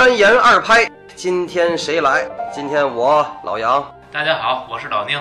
[0.00, 2.26] 三言二拍，今天谁来？
[2.50, 3.94] 今天我老杨。
[4.10, 5.20] 大家好，我是老宁。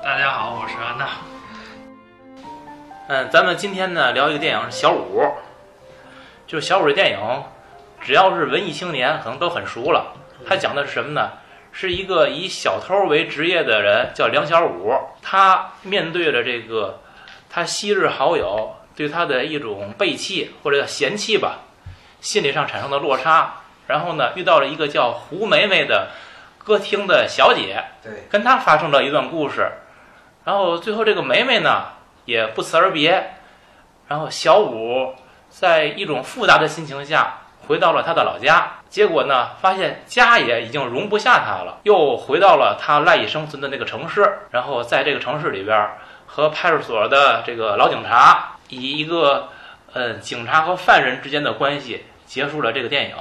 [0.00, 1.08] 大家好，我是安娜。
[3.08, 5.20] 嗯，咱们今天呢聊一个电影《小五》，
[6.46, 7.42] 就是《小五》这电影，
[8.00, 10.14] 只要是文艺青年可能都很熟了。
[10.46, 11.32] 他讲的是什么呢？
[11.72, 14.94] 是一个以小偷为职业的人，叫梁小五。
[15.20, 17.00] 他面对着这个
[17.50, 21.58] 他昔日好友对他的一种背弃或者叫嫌弃吧，
[22.20, 23.52] 心理上产生的落差。
[23.86, 26.08] 然后呢，遇到了一个叫胡梅梅的
[26.58, 29.70] 歌厅的小姐，对，跟她发生了一段故事。
[30.44, 31.86] 然后最后这个梅梅呢
[32.24, 33.32] 也不辞而别。
[34.08, 35.14] 然后小五
[35.50, 44.38] 在一种复杂的心情下回到了他的老家，结果呢发现家也已经容不下他了，又回到了他赖以生存的那个城市。
[44.52, 45.90] 然后在这个城市里边，
[46.26, 49.48] 和派出所的这个老警察以一个
[49.92, 53.16] 呃警察和犯人之间的关系结束了这个电影。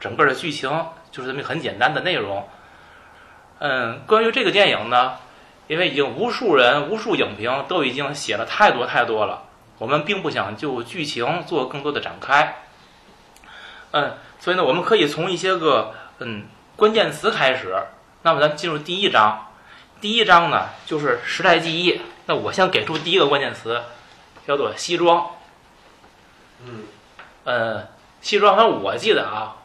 [0.00, 2.48] 整个的剧情就是这么很简单的内容。
[3.58, 5.18] 嗯，关于这个电影呢，
[5.68, 9.42] 因为已经无数人、无数影评都已经写了太多太多了，
[9.76, 12.56] 我们并不想就剧情做更多的展开。
[13.90, 17.76] 嗯，所以呢，我们可以从一些个嗯关键词开始。
[18.22, 19.48] 那么咱进入第一章，
[20.00, 22.00] 第一章呢就是时代记忆。
[22.26, 23.82] 那我先给出第一个关键词，
[24.46, 25.30] 叫做西装。
[26.64, 26.84] 嗯，
[27.44, 27.88] 呃，
[28.22, 29.56] 西装，反正我记得啊。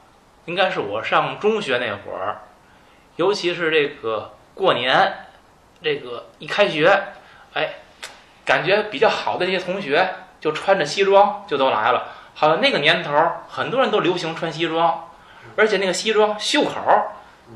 [0.45, 2.41] 应该是我上中学那会儿，
[3.15, 5.27] 尤其是这个过年，
[5.81, 7.03] 这个一开学，
[7.53, 7.75] 哎，
[8.45, 10.07] 感觉比较好的那些同学
[10.39, 12.09] 就穿着西装就都来了。
[12.35, 15.09] 好像那个年头儿，很多人都流行穿西装，
[15.55, 16.73] 而且那个西装袖口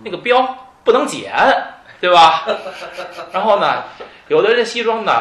[0.04, 1.34] 那个标不能剪，
[2.00, 2.48] 对吧？
[3.32, 3.84] 然后呢，
[4.30, 5.12] 有的这西装呢，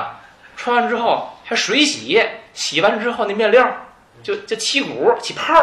[0.56, 3.69] 穿完之后还水洗，洗完之后那面料
[4.22, 5.54] 就就起鼓起泡，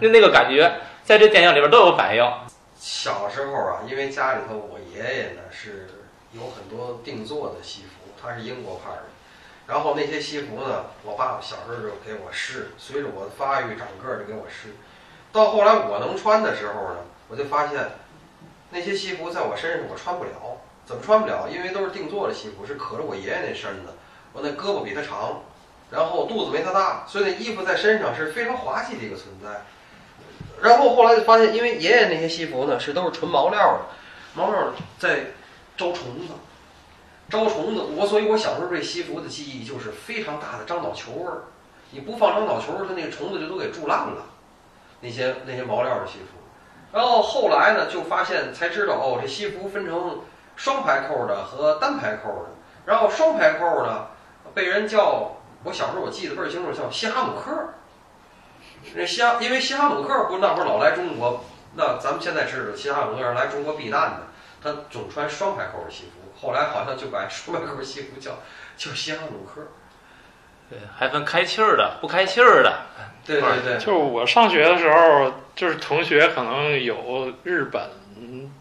[0.00, 0.70] 就那个感觉。
[1.06, 2.32] 在这电影里边都有反应。
[2.76, 5.86] 小时候啊，因为家里头我爷爷呢是
[6.32, 9.02] 有很多定做的西服，他是英国派的。
[9.68, 14.74] 然后那些西服呢，我爸爸小时候就给我试，随着我的发育长个儿就给我试。
[15.30, 16.96] 到后来我能穿的时候呢，
[17.28, 17.88] 我就发现
[18.70, 20.30] 那些西服在我身上我穿不了。
[20.84, 21.46] 怎么穿不了？
[21.48, 23.92] 因为都是定做的西服，是可着我爷爷那身子。
[24.32, 25.40] 我那胳膊比他长，
[25.88, 29.62] 然后肚子没他大，所以那衣服在身上是非常滑稽的一个存在。
[30.62, 33.80] 然后后来就发现，因为爷爷那些西服呢是都是纯毛料的，
[34.34, 35.26] 毛料在
[35.76, 36.32] 招虫子，
[37.28, 37.82] 招虫子。
[37.94, 41.42] 我所以，我小时候对西服的记忆就是非常大的樟脑球味儿。
[41.90, 44.22] 你不放樟脑球，它那个虫子就都给蛀烂了。
[45.00, 46.38] 那些那些毛料的西服。
[46.92, 50.20] 然后后来呢，就发现才知道哦，这西服分成
[50.56, 52.50] 双排扣的和单排扣的。
[52.86, 54.06] 然后双排扣呢，
[54.54, 57.50] 被人叫我小时候我记得倍儿清楚，叫西哈姆克。
[58.94, 64.26] 那西哈，因为西哈努克不那会儿老来中国，那咱们现在知道西哈努克是来中国避难的，
[64.62, 68.38] 他总穿双排扣的西服，后来好像就把双排扣西服叫
[68.76, 69.60] 叫西哈努克。
[70.70, 72.82] 对，还分开气儿的，不开气儿的。
[73.24, 73.78] 对对对。
[73.78, 77.90] 就是我上学的时候，就是同学可能有日本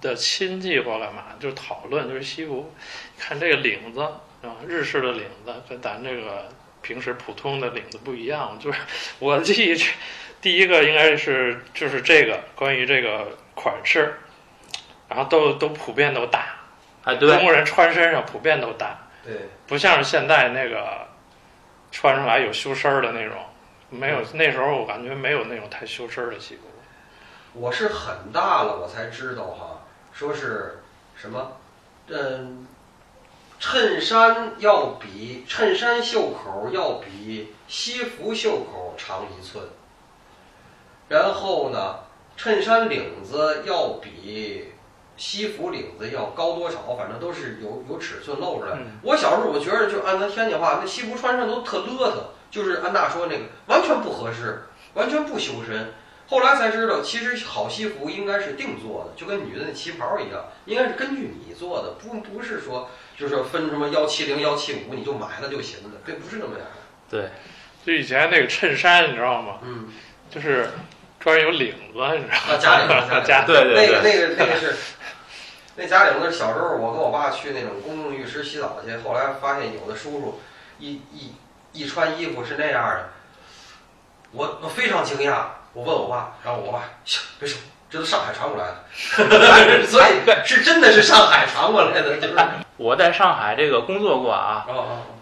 [0.02, 2.72] 的亲戚或干嘛，就讨论就是西服，
[3.18, 6.50] 看这个领子啊，日式的领子跟咱这个。
[6.86, 8.80] 平时普通的领子不一样，就是
[9.18, 9.84] 我记忆，
[10.40, 14.14] 第一个应该是就是这个关于这个款式，
[15.10, 16.46] 然后都都普遍都大，
[17.04, 21.08] 哎，对，中国人穿身上普遍都大，对，不像是现在那个
[21.92, 23.44] 穿出来有修身的那种，
[23.90, 26.62] 没有那时候我感觉没有那种太修身的西服。
[27.54, 29.82] 我是很大了我才知道哈，
[30.14, 30.84] 说是
[31.16, 31.58] 什么，
[32.10, 32.65] 嗯。
[33.60, 39.64] 衬衫要比衬衫袖口要比西服袖口长一寸，
[41.08, 42.00] 然后呢，
[42.38, 44.72] 衬衫领子要比
[45.18, 46.96] 西服领子要高多少？
[46.98, 48.78] 反正都是有有尺寸露出来。
[49.02, 52.14] 我小时候我觉得就按咱天津话，那西服穿上都特邋遢，
[52.52, 54.64] 就是安大说那个完全不合适，
[54.94, 55.94] 完全不修身。
[56.28, 66.68] 后来才知道，其实好西服应该是定做的，就跟女的那旗袍一样，应该是根据你做的，不不是说就是分什么幺七零幺七五你就买了就行了，这不是那么样。
[67.08, 67.30] 对，
[67.86, 69.60] 就以前那个衬衫，你知道吗？
[69.62, 69.90] 嗯，
[70.32, 70.70] 就是
[71.20, 72.58] 专门有领子，你知道吗？
[72.60, 74.76] 假领子， 假对对对，那个那个那个是
[75.76, 76.32] 那假领子。
[76.32, 80.42] 小时候我跟我爸去那种公共浴室洗澡去，后来发现有的叔叔
[80.80, 81.36] 一一
[81.72, 83.10] 一穿衣服是那样的，
[84.32, 85.46] 我我非常惊讶。
[85.76, 90.06] 我问我爸，然后我爸，行，别说，这都上海传过来的， 所以
[90.46, 92.18] 是真的是上海传过来的。
[92.18, 92.34] 就是
[92.78, 94.66] 我在上海这个工作过啊，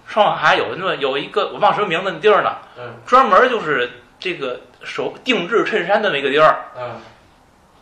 [0.07, 3.89] 上海有那么有一个我忘什么名字的地儿呢，嗯，专门就是
[4.19, 7.01] 这个手定制衬衫的那个地儿，嗯，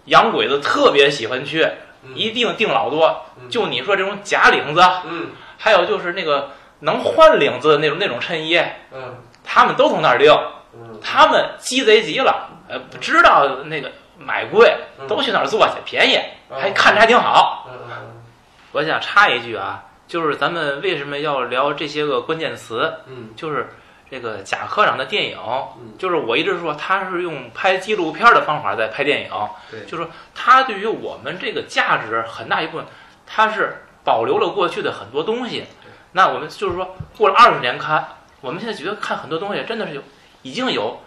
[0.06, 1.64] 洋鬼子特别喜欢去，
[2.04, 3.26] 嗯一定定老多。
[3.38, 8.58] 嗯就你说这种假领子，嗯还有就是那个能换领子的那种那种衬衣，
[8.94, 10.34] 嗯他们都从那儿订。
[10.74, 16.18] 嗯，他们鸡贼极了，呃，不知道那个买贵，嗯都去那儿做去，便宜，
[16.50, 17.70] 嗯还看着还挺好。
[18.72, 22.94] 我想插一句啊，就是咱们为什么要聊这些个关键词？
[23.08, 23.70] 嗯就是
[24.10, 25.38] 这个贾科长的电影，
[25.82, 29.30] 嗯就是我一直说他是用拍纪录片的方法在拍电影，
[29.70, 32.86] 对就是说他对于我们这个价值很大一部分，
[33.28, 35.66] 他是保留了过去的很多东西。
[36.14, 38.06] 那我们就是说，过了二十年看，
[38.42, 40.02] 我们现在觉得看很多东西真的是有
[40.42, 41.00] 已经有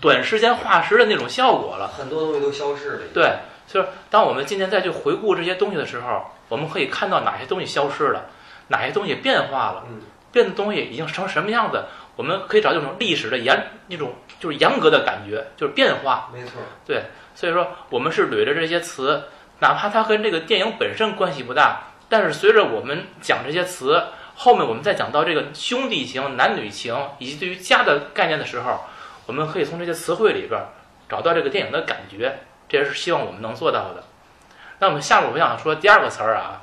[0.00, 1.88] 短时间化石的那种效果了。
[1.88, 3.00] 很多东西都消失了。
[3.12, 3.32] 对，
[3.66, 8.26] 就是当我们今天再去回顾这些东西的时候，我们可以看到哪些东西消失了，
[8.68, 10.00] 哪些东西变化了，嗯
[10.32, 11.84] 变的东西已经成什么样子，
[12.14, 16.30] 我们可以找这种历史的严那种就是严格的感觉，就是变化。
[16.32, 16.52] 没错。
[16.86, 17.02] 对
[17.34, 19.24] 所以说，我们是捋着这些词，
[19.58, 24.00] 哪怕它跟这个电影本身关系不大，但是随着我们讲这些词，
[24.36, 28.84] 后面我们再讲到这个兄弟情、男女情以及对于家的概念的时候，
[29.30, 30.66] 我们可以从这些词汇里边儿
[31.08, 34.02] 找到这个电影的感觉，这也是希望我们能做到的。
[34.80, 36.62] 那我们下面我想说第二个词儿啊，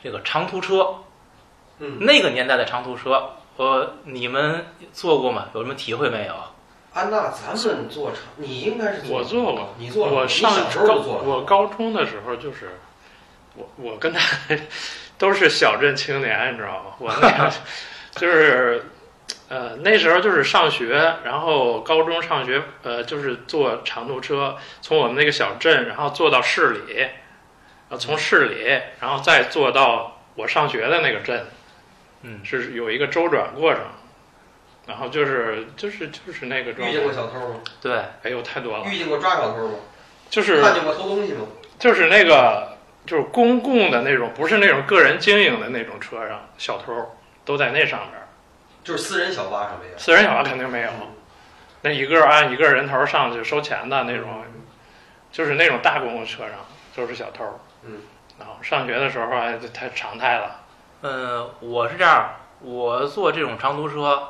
[0.00, 0.98] 这个长途车，
[1.80, 5.46] 嗯，那个年代的长途车，呃，你们坐过吗？
[5.54, 6.34] 有什么体会没有？
[6.94, 10.94] 安娜，咱们坐长，你应该是我坐过，你坐过，我上时候高。
[11.24, 12.78] 我高中的时候就是，
[13.56, 14.20] 我我跟他
[15.18, 16.94] 都是小镇青年，你知道吗？
[17.00, 17.52] 我那个
[18.14, 18.84] 就是，
[19.48, 27.06] 呃，那时候就是上学，然后高中上学，呃，就是坐长途车从我们那个小镇，然后坐到市里，
[27.88, 28.64] 呃从市里，
[29.00, 31.46] 然后再坐到我上学的那个镇，
[32.22, 33.82] 嗯，是有一个周转过程。
[34.86, 37.56] 然后就是就是就是那个状态遇见，过小偷吗？
[37.82, 39.74] 对，哎呦太多了，遇见过抓小偷吗？
[40.30, 41.46] 就是看见过偷东西吗？
[41.76, 48.25] 就是那个就是公共的那种，不是那种个人经营的那种车上，小偷都在那上边儿。
[48.86, 49.98] 就是私人小巴上没有。
[49.98, 50.90] 私人小巴肯定没有，
[51.82, 54.44] 那一个按一个人头上去收钱的那种，
[55.32, 56.52] 就是那种大公共车上
[56.94, 57.44] 都是小偷。
[57.82, 58.02] 嗯，
[58.38, 60.60] 然后上学的时候还太常态了。
[61.02, 62.30] 嗯，我是这样，
[62.60, 64.28] 我坐这种长途车，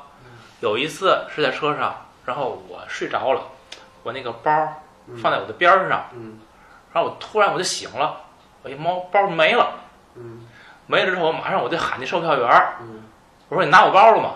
[0.61, 3.43] 有一次是在车上，然后我睡着了，
[4.05, 6.41] 我那个包嗯放在我的边儿上，嗯
[6.95, 8.23] 然后我突然我就醒了，
[8.63, 9.75] 我一摸包没了，
[10.15, 10.49] 嗯
[10.87, 13.03] 没了之后我，马上我就喊那售票员儿，嗯
[13.49, 14.35] 我说你拿我包了吗？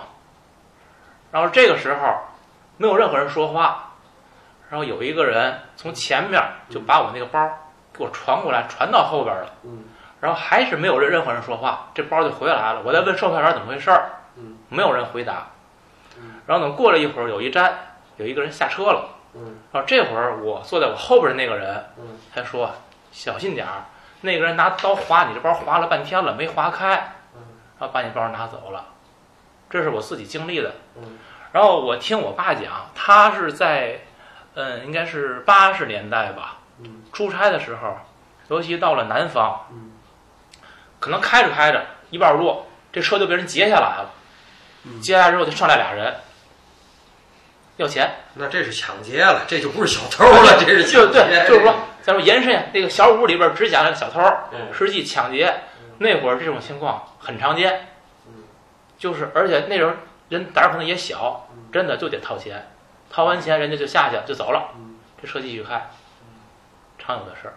[1.32, 2.18] 然后这个时候
[2.76, 3.92] 没有任何人说话，
[4.68, 7.48] 然后有一个人从前面就把我那个包
[7.92, 9.50] 给我传过来，传到后边了。
[9.62, 9.84] 嗯。
[10.20, 12.82] 然后还是没有任任何人说话，这包就回来了。
[12.84, 14.58] 我在问售票员怎么回事儿，嗯。
[14.68, 15.46] 没有人回答。
[16.18, 16.40] 嗯。
[16.46, 17.72] 然后等过了一会儿，有一站
[18.16, 19.58] 有一个人下车了，嗯。
[19.72, 22.18] 然后这会儿我坐在我后边的那个人嗯。
[22.34, 22.70] 还说
[23.12, 23.84] 小心点儿，
[24.20, 27.40] 那个人拿刀划你这包划了半天了没划开，嗯。
[27.78, 28.84] 然后把你包拿走了。
[29.70, 30.74] 这是我自己经历的。
[30.96, 31.18] 嗯
[31.52, 34.02] 然后我听我爸讲，他是在，
[34.54, 37.96] 嗯，应该是八十年代吧，嗯出差的时候，
[38.48, 39.90] 尤其到了南方，嗯
[41.00, 44.10] 可能开着开着一半路，这车就被人截下来了。
[44.84, 46.14] 嗯截下来之后就上来俩人，
[47.78, 48.08] 要钱。
[48.34, 51.12] 那这是抢劫了，这就不是小偷了，这是 就。
[51.12, 54.20] 对，就是说，咱说延伸那个小屋里边只讲那个小偷，
[54.52, 55.62] 嗯实际抢劫，
[55.98, 57.86] 那会儿这种情况很常见嗯。
[59.00, 59.92] 就是而且那时候
[60.28, 62.70] 人胆儿可能也小，真的就得掏钱，
[63.10, 65.90] 掏完钱人家就下去就走了，嗯这车继续开，
[66.98, 67.54] 常有的事儿。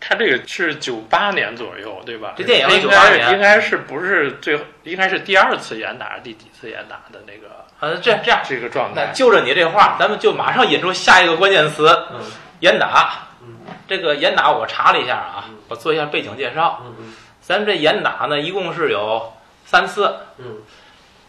[0.00, 2.32] 看这个是九八年左右，对吧？
[2.36, 9.06] 这电影是应该98年应该是不是最应该是第二次严打，第几次严打的那个呃，这这样，这个状态？
[9.06, 12.20] 那就着你这话，咱们就马上引出下一个关键词嗯——
[12.60, 13.28] 严打。
[13.42, 16.82] 嗯这个严打我查了一下啊嗯，我做一下背景介绍。
[16.98, 19.32] 嗯咱这严打呢，一共是有
[19.70, 20.16] 三次。
[20.38, 20.62] 嗯。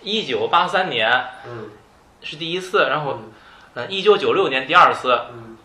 [0.01, 1.69] 一九八三年嗯。
[2.23, 3.19] 是第一次，然后，
[3.75, 5.55] 呃，一九九六年第二次，嗯。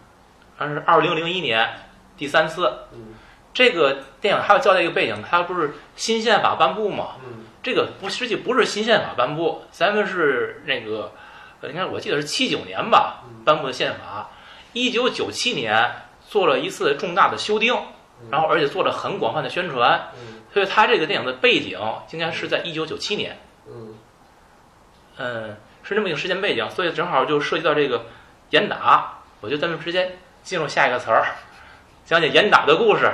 [0.59, 1.67] 还是二零零一年
[2.19, 2.81] 第三次。
[2.93, 3.15] 嗯。
[3.55, 7.13] 这个电影还要交代一个背景，它不是新宪法颁布吗？
[7.25, 7.47] 嗯。
[7.63, 11.13] 这个不实际不是新宪法颁布，咱们是那个，
[11.63, 13.43] 呃，应该我记得是七九年吧嗯。
[13.43, 14.29] 颁布的宪法，
[14.75, 15.93] 一九九七年
[16.29, 17.75] 做了一次重大的修订，
[18.31, 21.79] 然后而且做了很广泛的宣传，嗯所以它这个电影的背景
[22.13, 23.95] 应该是在一九九七年，嗯
[25.19, 28.07] 嗯，是这么一个时间背景，所以正好就涉及到这个
[28.49, 31.27] 严打，我觉得咱们直接进入下一个词儿，
[32.07, 33.13] 讲解严打的故事。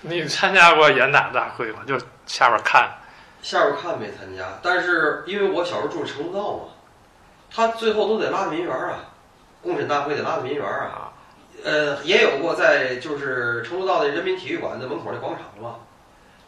[0.00, 1.80] 你参加过严打大会吗？
[1.86, 2.90] 就下边看，
[3.42, 6.62] 下边看没参加，但是因为我小时候住成都道嘛，
[7.50, 9.04] 他最后都得拉民园啊，
[9.60, 11.12] 共审大会得拉民园啊。
[11.62, 15.74] 呃，也有过在就是成都道的人民体育馆的门口那广场嘛，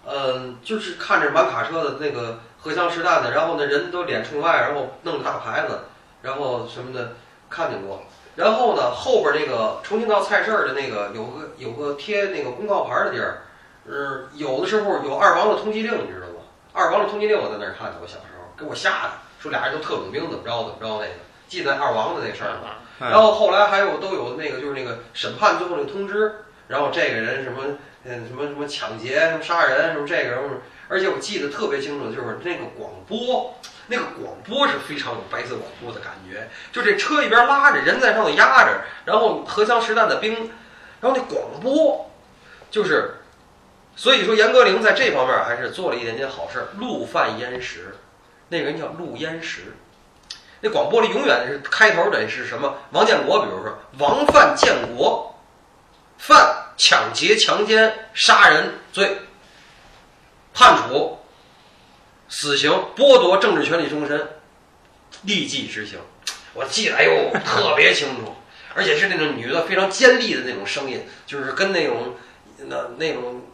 [0.06, 5.80] 嗯，就是看着满卡车的那个荷枪实弹的，然后那人都脸冲外，然后弄着大牌子，
[6.22, 7.12] 然后什么的
[7.48, 8.02] 看见过。
[8.34, 13.42] 然后呢，后边那个重庆到菜市儿的那个有个有个贴那个公告牌的地儿，
[13.86, 16.42] 嗯，有的时候有二王的通缉令，你知道吗？
[16.72, 21.14] 二王的通缉令我在那儿看的，我小时候给我吓的，说俩人都特种兵怎么着怎么着那个，
[21.46, 22.76] 记得二王的那事儿吗？
[23.00, 27.64] 嗯然后后来还有都有那个就是那个审判最后那个通知，然后这个人什么
[28.04, 33.54] 嗯什么什么抢劫什么杀人什么这个什么，而且我记得特别清楚的就是那个广播，
[33.86, 40.50] 那个广播是非常有白色恐怖的感觉，就这车一边拉着人在上头压着，然后荷枪实弹的兵，
[41.00, 42.10] 然后那广播
[42.70, 43.14] 就是，
[43.94, 47.94] 所以说严歌苓在这方面还是做了一点点好事儿，陆犯焉识，
[48.48, 49.74] 那个人叫陆焉识。
[50.60, 52.74] 那广播里永远是开头得是什么？
[52.92, 55.31] 王建国，比如说王犯建国，
[56.22, 59.22] 犯抢劫、强奸、杀人罪，
[60.54, 61.18] 判处
[62.28, 64.28] 死刑，剥夺政治权利终身，
[65.22, 65.98] 立即执行。
[66.54, 68.36] 我记得，哎呦，特别清楚，
[68.72, 72.14] 而且是那种女的非常尖利的那种声音，就是跟那种
[72.58, 73.44] 那那种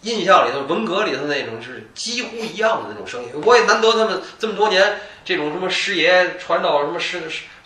[0.00, 3.28] 印象里头文革里头那种是几乎一样的那种声音。
[3.44, 7.20] 我也难得他们这么多年这种什么师爷传到什么师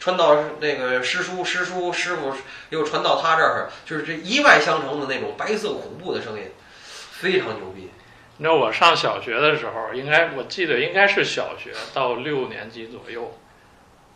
[0.09, 2.33] 传到那个师叔师叔师傅
[2.71, 6.50] 又传到他这儿，就是这一脉相承的那种白色恐怖的声音，
[6.87, 7.91] 非常牛逼。
[8.38, 13.38] 你知道我上小学的时候，应该我记得应该是小学到六年级左右，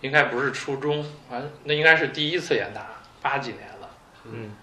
[0.01, 2.87] 应该不是初中，完那应该是第一次演打，
[3.21, 3.91] 八几年了。
[4.25, 4.57] 嗯，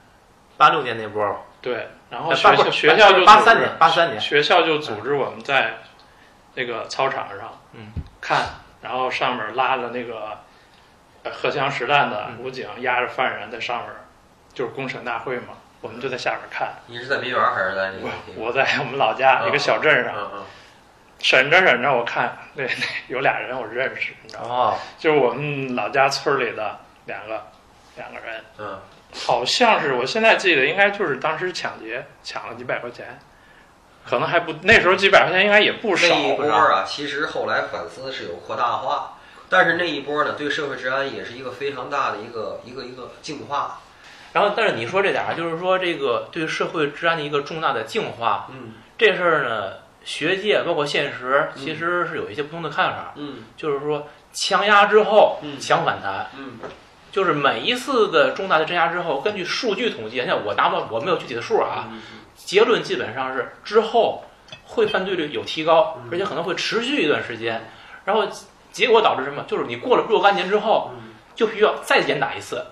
[0.57, 5.75] 八六年那波儿，对，然后学校学校就八三年，八三年，学校就组织我们在
[6.55, 8.48] 那个操场上，嗯，看，
[8.81, 10.38] 然后上面拉着那个呃
[11.25, 13.88] 荷枪实弹的嗯武警压着犯人在上面，
[14.53, 16.75] 就是公审大会嘛，我们就在下边看。
[16.88, 18.47] 你是在民园还是在那个我？
[18.47, 20.43] 我在我们老家一个小镇上，嗯嗯
[21.21, 22.69] 审着审着，我看那那
[23.07, 24.49] 有俩人我认识，你知道吗？
[24.49, 27.47] 哦，就是我们老家村里的两个
[27.97, 28.79] 两个人，嗯，
[29.13, 33.19] 好像是我现在记得应该就是当时抢劫抢了几百块钱，
[34.05, 39.17] 可能还不那时候几百块钱应该也不少那一波啊，其实后来反思是有扩大化，
[39.50, 43.82] 但是那一波呢，对社会治安也是一个非常大的一个一个一个净化。
[44.32, 53.46] 然后但是你说这点儿，就是说这个对社会治安的一个重大的净化，嗯这事儿呢，学界包括现实其实是有一些不同的看法，嗯。
[53.58, 56.60] 就是说强压之后嗯强反弹，嗯。
[57.12, 62.00] 就是每一次的重大的镇压之后，根据数据统计，像我拿不到，我没有具体的数啊，嗯
[62.36, 64.24] 结论基本上是之后
[64.63, 67.68] 会犯罪率有提高嗯，而且可能会持续一段时间，
[68.06, 68.27] 然后
[68.71, 69.43] 结果导致什么？
[69.47, 72.65] 就是你过了若干年之后，嗯就需要再严打一次。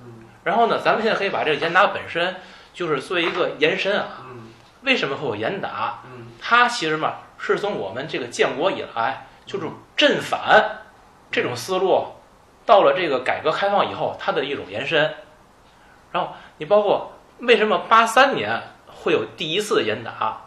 [0.00, 2.36] 嗯然后呢，咱们现在可以把这个严打本身
[2.72, 4.22] 就是作为一个延伸啊。
[4.28, 6.00] 嗯为什么会有严打？
[6.04, 10.82] 嗯它其实嘛是从我们这个建国以来，就这种镇反
[11.30, 12.06] 这种思路，
[12.64, 15.14] 到了这个改革开放以后，它的一种延伸。
[16.12, 20.42] 然后你包括为什么八三年会有第一次的严打？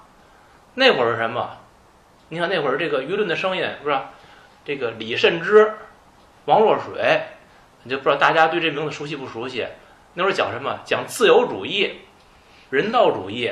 [0.76, 1.58] 那会儿是什么？
[2.30, 4.12] 你看那会儿这个舆论的声音不是吧
[4.70, 5.74] 这个李慎之、
[6.46, 7.24] 王若水，
[7.82, 9.66] 你就不知道大家对这名字熟悉不熟悉？
[10.14, 10.82] 那会儿讲什么？
[10.86, 12.02] 讲自由主义、
[12.70, 13.52] 人道主义，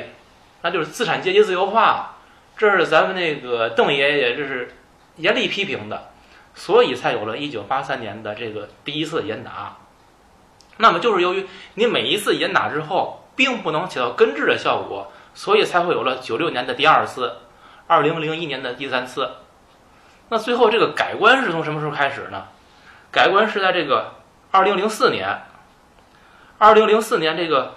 [0.62, 2.18] 那就是资产阶级自由化。
[2.56, 4.76] 这是咱们那个邓爷爷，这是
[5.16, 6.10] 严厉批评的，
[6.54, 9.76] 所以才有了一九八三年的这个第一次严打。
[10.76, 17.38] 那么就是由于你每一次严打之后，并不能起到根治的效果，所以才会有了九六年的第二次，
[17.88, 19.28] 二零零一年的第三次。
[20.30, 22.48] 那最后这个改观是从什么时候开始呢？
[23.10, 24.14] 改观是在这个
[24.50, 25.42] 二零零四年，
[26.58, 27.74] 二零零四年这个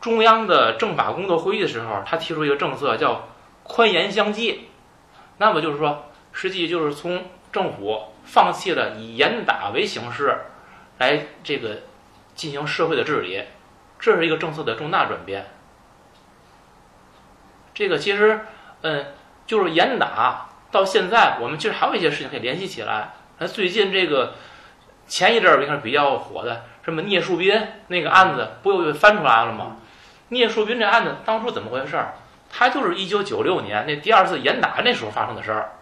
[0.00, 3.28] 中央的政法工作会议的时候，他提出一个政策叫
[3.62, 4.68] 宽严相济。
[5.38, 10.42] 那么就是说，实际就是从政府放弃了以严打为形式
[10.98, 11.80] 来这个
[12.34, 13.42] 进行社会的治理，
[13.98, 15.46] 这是一个政策的重大转变。
[17.72, 18.40] 这个其实，
[18.82, 19.06] 嗯，
[19.46, 23.10] 就是严打到现在，我们其实还有一些事情可以联系起来。
[23.38, 24.34] 那最近这个
[25.06, 29.76] 前一阵儿应该是比较火的，什么聂树斌那个案子，不又被翻出来了吗？
[30.28, 32.14] 聂树斌这案子当初怎么回事儿？
[32.50, 35.72] 他就是一九九六年那第二次严打那时候发生的事儿。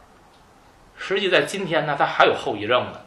[0.96, 3.00] 实际在今天呢，他还有后遗症呢。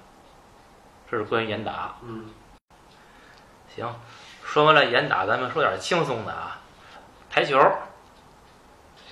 [1.11, 1.95] 这是关于严打。
[2.01, 2.25] 嗯
[3.75, 3.93] 行，
[4.43, 6.59] 说完了严打，咱们说点轻松的啊。
[7.29, 7.59] 台球，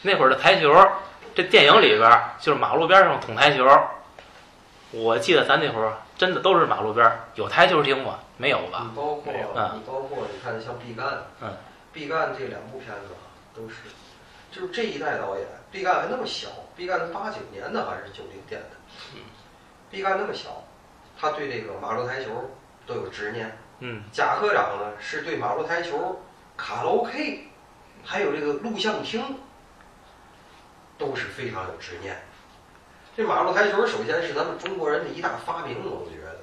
[0.03, 0.71] 那会儿的台球，
[1.33, 3.65] 这电影里边儿就是马路边上捅台球。
[4.91, 8.19] 我记得咱那会儿真的都是马路边儿有台球厅吗？
[8.37, 8.87] 没有吧？
[8.89, 11.05] 你包括你包括你看像毕赣，
[11.41, 11.53] 嗯，
[11.93, 13.23] 毕赣这两部片子啊
[13.55, 13.75] 都是，
[14.51, 18.75] 就是这一代导演，毕赣还那么小，毕赣是八九年的还是九零年的，
[19.15, 19.21] 嗯，
[19.89, 20.63] 毕赣那么小，
[21.17, 22.29] 他对这个马路台球
[22.85, 23.57] 都有执念。
[23.79, 26.21] 嗯贾科长呢是对马路台球、
[26.57, 27.47] 卡拉 OK，
[28.03, 29.23] 还有这个录像厅，
[31.01, 32.15] 都是非常有执念。
[33.17, 36.37] 这马路台球首先是咱们中国人的一大发明，我觉得。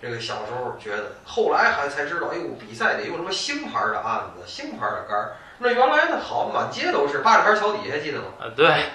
[0.00, 5.32] 这个小时候觉得，后来还才知道，哎呦，比赛得用什么星牌的案子、星牌的杆儿。
[5.58, 8.24] 那原来那好，满街都是八里台桥底下，记得吗？
[8.40, 8.86] 啊，对，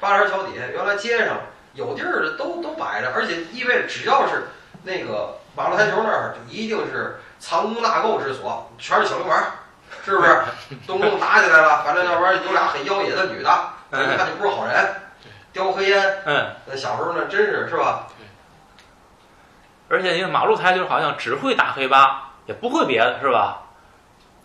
[0.00, 1.36] 八里台桥底下，原来街上
[1.74, 4.44] 有地儿的都都摆着，而且意味着只要是
[4.84, 9.44] 那个马路台球那儿，就一定是藏污纳垢之所，全是小流氓，
[10.02, 10.40] 是不是？
[10.88, 13.68] 动不动打起来了，反正要不然有俩很妖冶的女的，
[14.02, 14.94] 一看就不是好人，
[15.52, 16.18] 叼黑烟。
[16.26, 18.06] 嗯，那小时候呢，真是是吧？
[19.88, 23.62] 而且因为马路台球好像只会打黑八，也不会别的，是吧？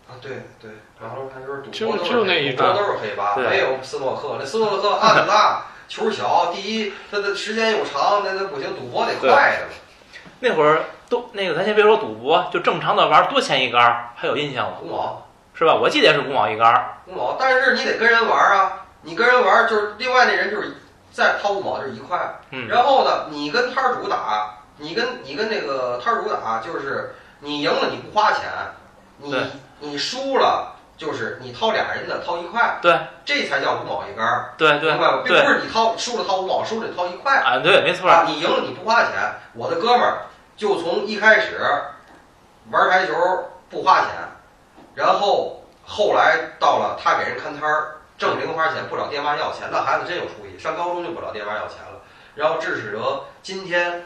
[0.07, 4.35] 啊，对对，马路台球赌博都是就那一张赌博都是黑八，没有斯诺克。
[4.39, 9.67] 那斯诺克案子大，球小，第一它的时间又长，那那不行，赌博得快的。
[10.41, 14.77] 那会儿都那个，咱先别说赌博，就正常的玩儿，多钱一杆儿，还有印象吗？
[14.81, 15.25] 五毛。
[15.53, 15.75] 是吧？
[15.75, 16.97] 我记得也是五毛一杆儿。
[17.05, 20.75] 五毛，但是你得跟人玩啊，你跟人玩就是另外那人就是
[21.11, 22.17] 再掏五毛就是一块，
[22.51, 28.43] 嗯，然后呢，你跟摊儿主打，你跟你跟那个摊儿主打，就是你赢了你不花钱，
[29.17, 29.35] 你
[29.79, 35.21] 你输了就是你掏俩人的掏一块，对，这才叫五毛一杆儿，对对明白吗？
[35.23, 39.11] 并对不是你掏输了掏五毛，输了你掏一块，啊，对，没错啊，你赢了你不花钱，
[39.53, 40.23] 我的哥们儿
[40.57, 41.61] 就从一开始
[42.69, 43.13] 玩台球
[43.69, 44.09] 不花钱，
[44.93, 52.01] 然后后来到了他给人看摊儿挣零花钱，不找爹妈要钱，那孩子真有出息，上高中就不找爹妈要钱了。
[52.35, 54.05] 然后致使得今天，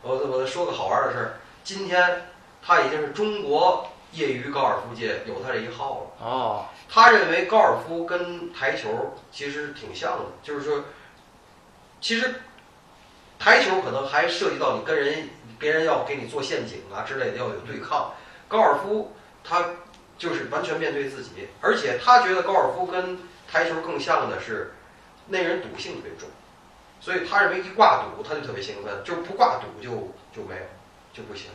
[0.00, 2.30] 我我说个好玩的事儿，今天
[2.64, 6.26] 他已经是中国业余高尔夫界有他这一号了。
[6.26, 10.84] 哦，他认为高尔夫跟台球其实挺像的，就是说，
[12.00, 12.36] 其实
[13.40, 18.12] 台球可能还涉及到你跟人别人要给你做陷阱啊之类的，要有对抗。
[18.46, 19.64] 高尔夫他
[20.16, 23.18] 就是完全面对自己，而且他觉得高尔夫跟
[23.50, 24.74] 台球更像的是
[25.26, 26.28] 那人赌性特别重，
[27.00, 29.90] 所以他认为一挂赌他就特别兴奋，就是不挂赌就
[30.34, 30.62] 就没有
[31.12, 31.50] 就不行。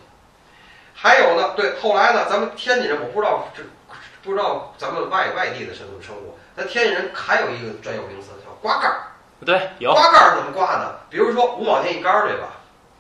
[0.96, 3.64] 还有呢，对，后来呢，咱们天津人我不知道这
[4.22, 8.98] 不知道咱们外外地的是怎么称呼，咱天津人还有一个专有名词叫刮杆儿。
[9.46, 9.92] 对，有。
[9.94, 10.96] 刮杆儿怎么刮呢？
[11.10, 12.48] 比如说五毛钱一杆儿，对吧？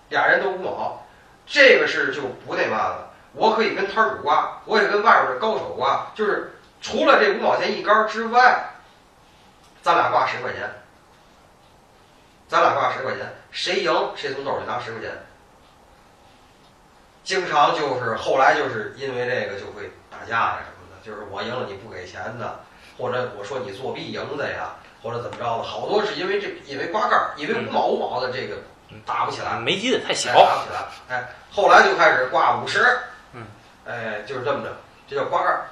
[0.09, 1.05] 俩人都五毛，
[1.45, 3.09] 这个是就不那嘛了。
[3.33, 8.72] 我可以跟摊儿主刮，我也跟外边的高手刮，就是除了这五毛钱一杆儿之外，
[9.83, 10.61] 咱俩挂十块钱，
[12.47, 15.11] 咱俩挂十块钱，谁赢谁从兜里拿十块钱。
[17.23, 22.61] 经常就是后来就是因为这个就会打架呀什么的，就是我赢了你不给钱的，
[22.97, 28.55] 或者我说你作弊赢的呀，或者怎么着的，好多是因为这因为刮盖儿，因为五毛五毛的这个
[29.05, 30.33] 打不起来，没机子太哎小。
[30.33, 32.85] 打不起来，哎，后来就开始挂五十，
[33.33, 33.45] 嗯，
[33.85, 34.73] 哎，就是这么着，
[35.09, 35.65] 这叫刮盖儿，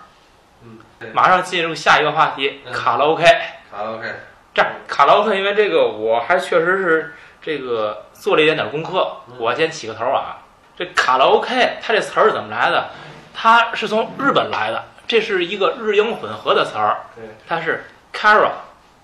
[0.64, 0.80] 嗯，
[1.14, 3.24] 马上进入下一个话题，嗯卡拉 OK。
[3.72, 4.06] 好，OK，
[4.54, 10.40] 这样，卡拉 OK，因为这个我还确实是这个做了一点点功课，嗯我先起个头啊。
[10.78, 12.90] 这卡拉 OK 它这词儿是怎么来的？
[13.34, 18.52] 它是从日本来的，这是一个日英混合的词儿，对它是 kara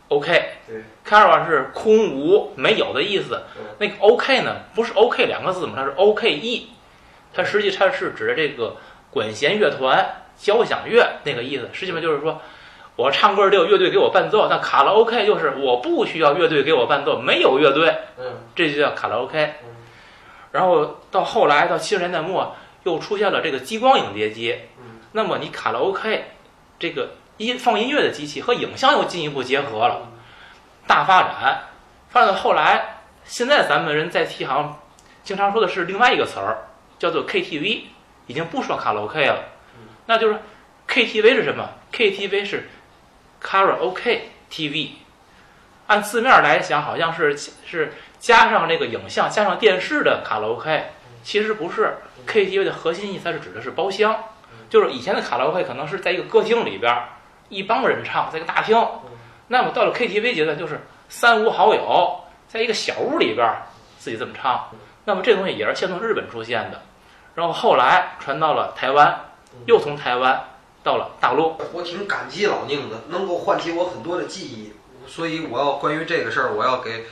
[0.10, 0.58] OK。
[0.68, 3.44] 对 kara 是空无没有的意思，
[3.78, 6.64] 那个 OK 呢，不是 OK 两个字母，它是 OKE，
[7.34, 8.76] 它实际它是指的这个
[9.12, 11.70] 管弦乐团、交响乐那个意思。
[11.72, 12.42] 实际上就是说，
[12.98, 19.70] 我唱歌得有乐队给我伴奏，那卡拉 OK 就是我不需要乐队给我伴奏，没有乐队，嗯这就叫卡拉 OK 嗯。
[20.52, 24.54] 然后到后来到七十年代末，又出现了这个激光影碟机。
[24.80, 26.26] 嗯那么你卡拉 OK
[26.78, 30.10] 这个音放音乐的机器和影像又进一步结合了，
[30.86, 31.62] 大发展。
[32.10, 34.76] 发展到后来，现在咱们人在提行
[35.24, 37.82] 经常说的是另外一个词儿，叫做 KTV，
[38.26, 39.44] 已经不说卡拉 OK 了
[39.76, 39.88] 嗯。
[40.08, 40.40] 那就是
[40.88, 42.70] KTV 是什么？KTV 是
[43.44, 44.20] Karaoke
[44.52, 44.92] TV。
[45.88, 50.88] 按字面来讲，好像是是加上这个影像、加上电视的卡拉 OK，
[51.24, 51.98] 其实不是。
[52.28, 54.22] KTV 的核心意思它是指的是包厢，
[54.70, 57.08] 就是以前的卡拉 OK 可能是在一个歌厅里边儿，
[57.48, 58.78] 一帮人唱，在一个大厅。
[59.48, 63.62] 那么到了 KTV 阶段，就是三五好友在一个小屋里边儿
[63.98, 64.70] 自己这么唱。
[65.06, 66.82] 那么这东西也是先从日本出现的，
[67.36, 69.22] 然后后来传到了台湾，
[69.68, 70.44] 又从台湾
[70.88, 71.58] 到了大陆。
[71.74, 74.72] 我挺感激老宁的，能够唤起我很多的记忆，
[75.06, 77.06] 所以我要关于这个事儿，我要给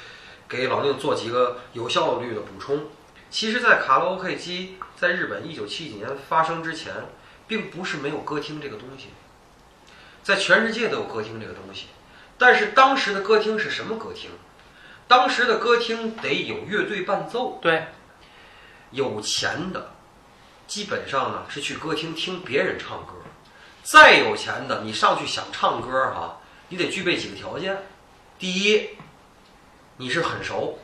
[0.47, 2.85] 给老宁做几个有效率的补充。
[3.29, 6.93] 其实，在卡拉 OK 机在日本一九七几年发生之前，
[7.49, 9.09] 并不是没有歌厅这个东西，
[10.23, 11.87] 在全世界都有歌厅这个东西。
[12.37, 14.29] 但是当时的歌厅是什么歌厅？
[15.09, 17.87] 当时的歌厅得有乐队伴奏，对，
[18.91, 19.91] 有钱的，
[20.65, 23.15] 基本上呢是去歌厅听别人唱歌。
[23.85, 27.83] 再有钱的，你上去想唱歌哈、你得具备几个条件。
[28.39, 28.89] 第一，
[29.97, 30.79] 你是很熟，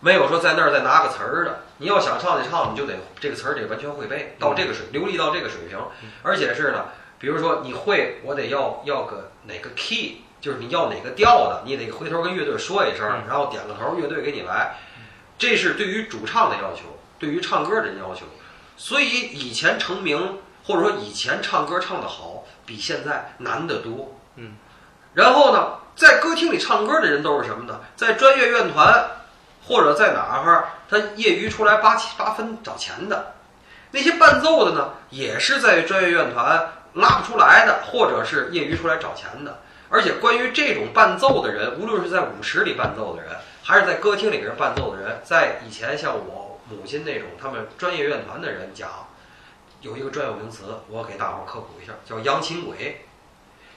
[0.00, 1.64] 没有说在那儿再拿个词儿的。
[1.76, 5.78] 你要想唱就唱，你就得这个词儿得完全会背，到这个水流利到这个水平，
[6.22, 6.86] 而且是呢，
[7.18, 14.78] 比如说你会，我得要要个哪个 key，就是你要哪个调的，你得回头跟乐队说一声，然后点个头，乐队给你来。
[15.36, 18.24] 这是对于主唱的要求，对于唱歌的要求。
[18.78, 24.14] 所以以前成名，或者说以前唱歌唱得好，比现在难得多。
[24.36, 24.52] 嗯。
[25.14, 27.80] 然后呢，在歌厅里唱歌的人都是什么呢？
[27.96, 29.02] 在专业院团
[29.66, 33.32] 或者在哪儿，他业余出来八七八分找钱的。
[33.92, 39.60] 那些伴奏的呢，也是在专业院团拉不出来的，或者是业余出来找钱的。
[39.88, 48.90] 而且关于这种伴奏的人，无论是在舞池里伴奏的人，还是在歌厅里边伴奏的人，在以前像我母亲那种他们专业院团的人讲，
[49.80, 53.06] 有一个专有名词，我给大伙儿科普一下，叫扬琴鬼。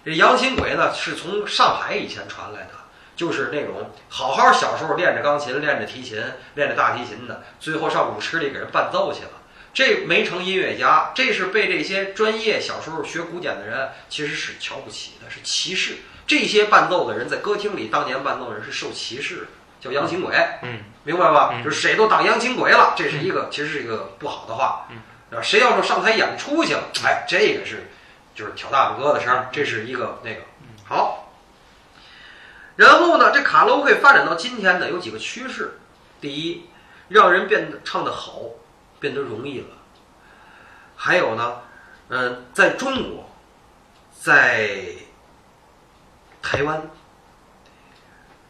[0.04, 2.72] 这扬琴鬼呢，是从上海以前传来的，
[3.16, 6.24] 就是那种好好小时候练着钢琴、练着提琴、
[6.56, 9.32] 练着大提琴的，最后上舞池里给人伴奏去了。
[9.74, 15.98] 这没成音乐家，这是被这些专业小时候学古典的人其实是瞧不起的，是歧视。
[16.26, 19.48] 这些伴奏的人在歌厅里当年伴奏的人是受歧视的，
[19.80, 21.52] 叫扬琴鬼，嗯，明白吧？
[21.54, 24.88] 嗯就是谁都当扬琴鬼了，这是一个其实是一个不好的话。
[24.90, 24.98] 嗯
[25.32, 27.90] 啊，谁要是上台演出去了，哎，这个是
[28.36, 30.42] 就是挑大拇哥的事儿，这是一个那个
[30.86, 31.32] 好。
[32.76, 35.80] 然后呢，这卡拉 OK 发展到今天呢，有几个趋势。
[36.20, 36.70] 第一，
[37.08, 38.42] 让人变得唱得好，
[39.00, 39.68] 变得容易了。
[40.96, 41.62] 还有呢，
[42.10, 43.30] 嗯、在中国，
[44.20, 44.70] 在
[46.42, 46.90] 台湾，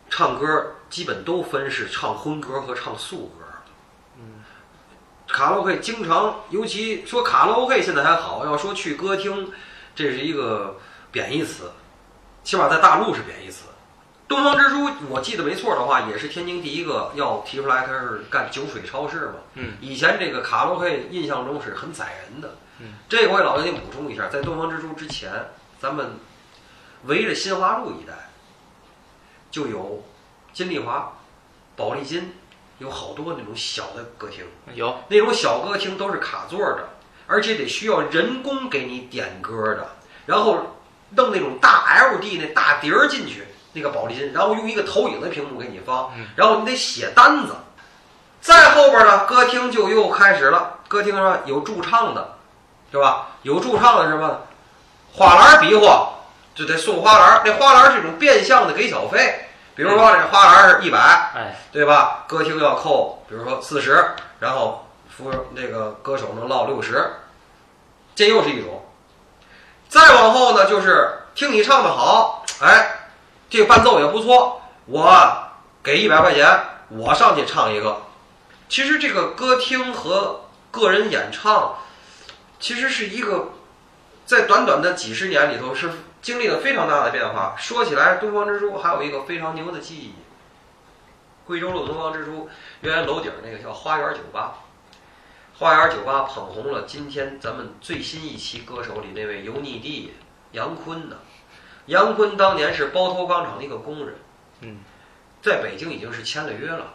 [0.10, 3.46] 唱歌基本都分是唱荤歌和唱素歌。
[5.32, 9.52] 嗯，卡拉 OK 经常，尤其说卡拉 OK 现在还好，要说去歌厅，
[9.96, 10.78] 这是一个
[11.12, 11.72] 贬义词，
[12.44, 13.65] 起码在大陆是贬义词。
[14.28, 19.34] 东方之珠，我记得没错的话，也是天津第一个要提出来，它是干酒水超市嘛。
[19.56, 22.56] 嗯，以前这个卡拉 OK 印象中是很宰人的。
[22.80, 25.32] 嗯，这个我也老跟你补充一下，在东方之珠之前，
[25.80, 26.12] 咱们
[27.06, 28.13] 围着新华路一带
[29.50, 30.04] 就有
[30.54, 31.12] 金丽华、
[31.76, 32.34] 保利金，
[32.82, 34.44] 有好多那种小的歌厅。
[34.74, 36.89] 有，那种小歌厅都是卡座的，
[37.28, 39.88] 而且得需要人工给你点歌的，
[40.26, 40.78] 然后
[41.12, 47.54] 弄那种大 LD 那大碟儿进去，那个宝丽金，然后用一个投影的屏幕给你放嗯，然后你得写单子。
[48.41, 52.38] 再后边呢，歌厅就又开始了，歌厅上有驻唱的，
[52.91, 53.28] 是吧？
[53.44, 54.41] 有驻唱的是什么？
[55.13, 56.13] 花篮比划
[56.56, 59.50] 就得送花篮，那花篮是一种变相的给小费，
[59.82, 61.00] 比如说这花篮是一百，
[61.34, 62.24] 哎，对吧？
[62.28, 67.13] 歌厅要扣，比如说四十，然后服那个歌手能落六十，
[68.13, 68.86] 这又是一种。
[69.89, 73.08] 再往后呢，就是听你唱的好，哎，
[73.50, 75.50] 这个伴奏也不错，我
[75.82, 78.04] 给一百块钱，我上去唱一个。
[78.70, 81.78] 其实这个歌厅和个人演唱，
[82.60, 83.54] 其实是一个
[84.28, 85.89] 在短短的几十年里头是
[86.22, 87.56] 经历了非常大的变化。
[87.58, 90.14] 说起来，东方之珠还有一个非常牛的记忆。
[91.46, 92.48] 贵州路东方之珠，
[92.82, 94.60] 原来楼顶那个叫花园酒吧，
[95.58, 100.14] 花园酒吧捧红了今天咱们最新一期歌手里那位油腻弟
[100.52, 101.18] 杨坤呢。
[101.88, 104.16] 杨坤当年是包头钢厂的一个工人，
[104.62, 104.78] 嗯，
[105.42, 106.94] 在北京已经是签了约了，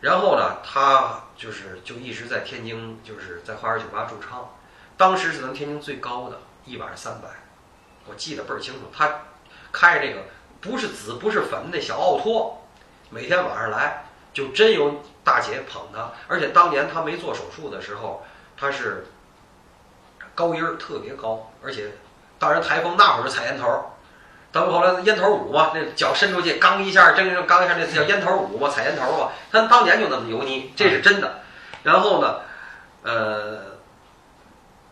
[0.00, 4.56] 然后呢，他就是就一直在天津，就是在花园酒吧驻唱，
[4.96, 7.28] 当时是咱们天津最高的，一晚上三百，
[8.10, 8.80] 我记得倍儿清楚。
[8.92, 9.08] 他
[9.70, 10.20] 开着那个
[10.60, 12.66] 不是紫不是粉的小奥拓，
[13.08, 18.22] 每天晚上来，就真有大姐捧他，而且当年他没做手术的时候，
[18.56, 19.06] 他是
[20.34, 21.92] 高音儿特别高，而且
[22.38, 23.84] 当然台风那会儿是踩烟头儿，
[24.52, 29.30] 咱们后来烟头舞嘛，那脚伸出去，刚一下，真正刚一下，那叫烟头舞嘛，踩烟头嘛。
[29.52, 31.40] 他当年就那么油腻，这是真的。
[31.82, 32.40] 然后呢，
[33.02, 33.60] 呃，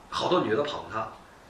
[0.08, 1.08] 好多女的捧他，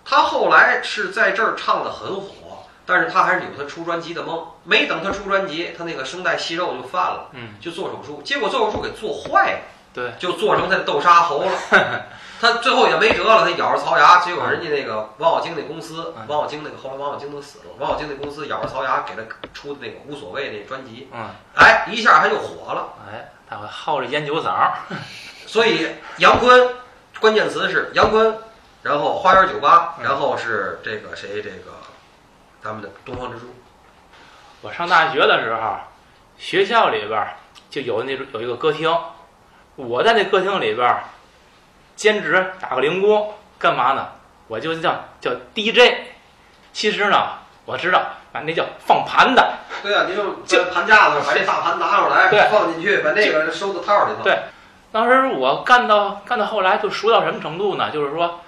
[0.08, 4.46] 他后来是在这儿唱的很火，但是他还是有他出专辑的梦。
[4.64, 9.58] 没等他出专辑，他那个声带息肉就犯了，嗯，就做手术，结果做手术给做坏了。
[9.92, 11.52] 对，就做成他豆沙喉了。
[12.40, 22.90] 他最后也没辙了，他咬着槽牙，结果人家那个王小晶那公司，嗯王小晶那个后来王小晶都死了，王小晶那公司咬着槽牙给他出的那个无所谓那专辑，嗯，哎，一下他就火了。
[23.10, 24.70] 哎，他会好着烟酒嗓，
[25.46, 26.68] 所以杨坤，
[27.18, 28.38] 关键词是杨坤，
[28.88, 31.72] 然后花园酒吧，嗯然后是这个谁这个
[32.62, 33.54] 咱们的东方之珠。
[34.62, 35.76] 我上大学的时候，
[36.38, 37.36] 学校里边儿
[37.68, 38.90] 就有那种有一个歌厅，
[39.76, 41.04] 我在那歌厅里边儿
[41.96, 44.08] 兼职打个零工，干嘛呢？
[44.46, 45.92] 我就叫叫 DJ。
[46.72, 47.28] 其实呢，
[47.66, 47.98] 我知道
[48.32, 49.52] 啊，那叫放盘的。
[49.82, 54.22] 对啊，你就 就盘架子，把这大盘拿出来，对放进去，把那个收到套里头。
[54.22, 54.38] 对
[54.90, 57.90] 当时我干到干到后来就熟到什么程度呢？
[57.90, 58.40] 就是说，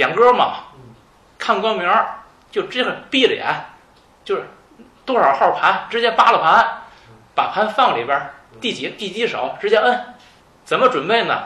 [0.00, 0.54] 点歌嘛，
[1.38, 3.44] 看歌名儿就直接闭着眼，
[4.24, 4.48] 就是
[5.04, 6.84] 多少号盘直接扒拉盘，
[7.34, 8.30] 把盘放里边儿，
[8.62, 10.14] 第几第几首直接摁。
[10.64, 11.42] 怎么准备呢？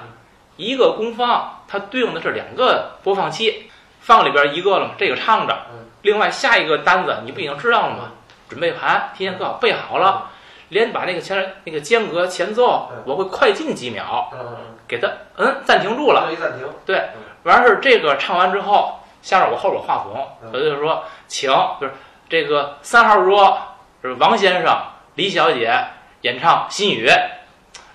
[0.57, 8.13] 一个功放它对应的是两个播放器，放里边儿一个了嘛，这个唱着嗯，另外下一个单子你不已经知道了吗？
[8.49, 10.31] 准备盘提前搁好备好了，
[10.69, 16.31] 连把那个前那个间隔前奏嗯我会快进几秒，嗯，给它嗯暂停住了。
[16.33, 16.69] 一暂停。
[17.45, 21.93] 完事儿这个唱完之后，下面我后边有话筒，嗯我就说请就是
[22.29, 23.59] 这个三号桌
[24.03, 24.77] 是王先生、
[25.15, 25.73] 李小姐
[26.23, 27.07] 演唱《心语》，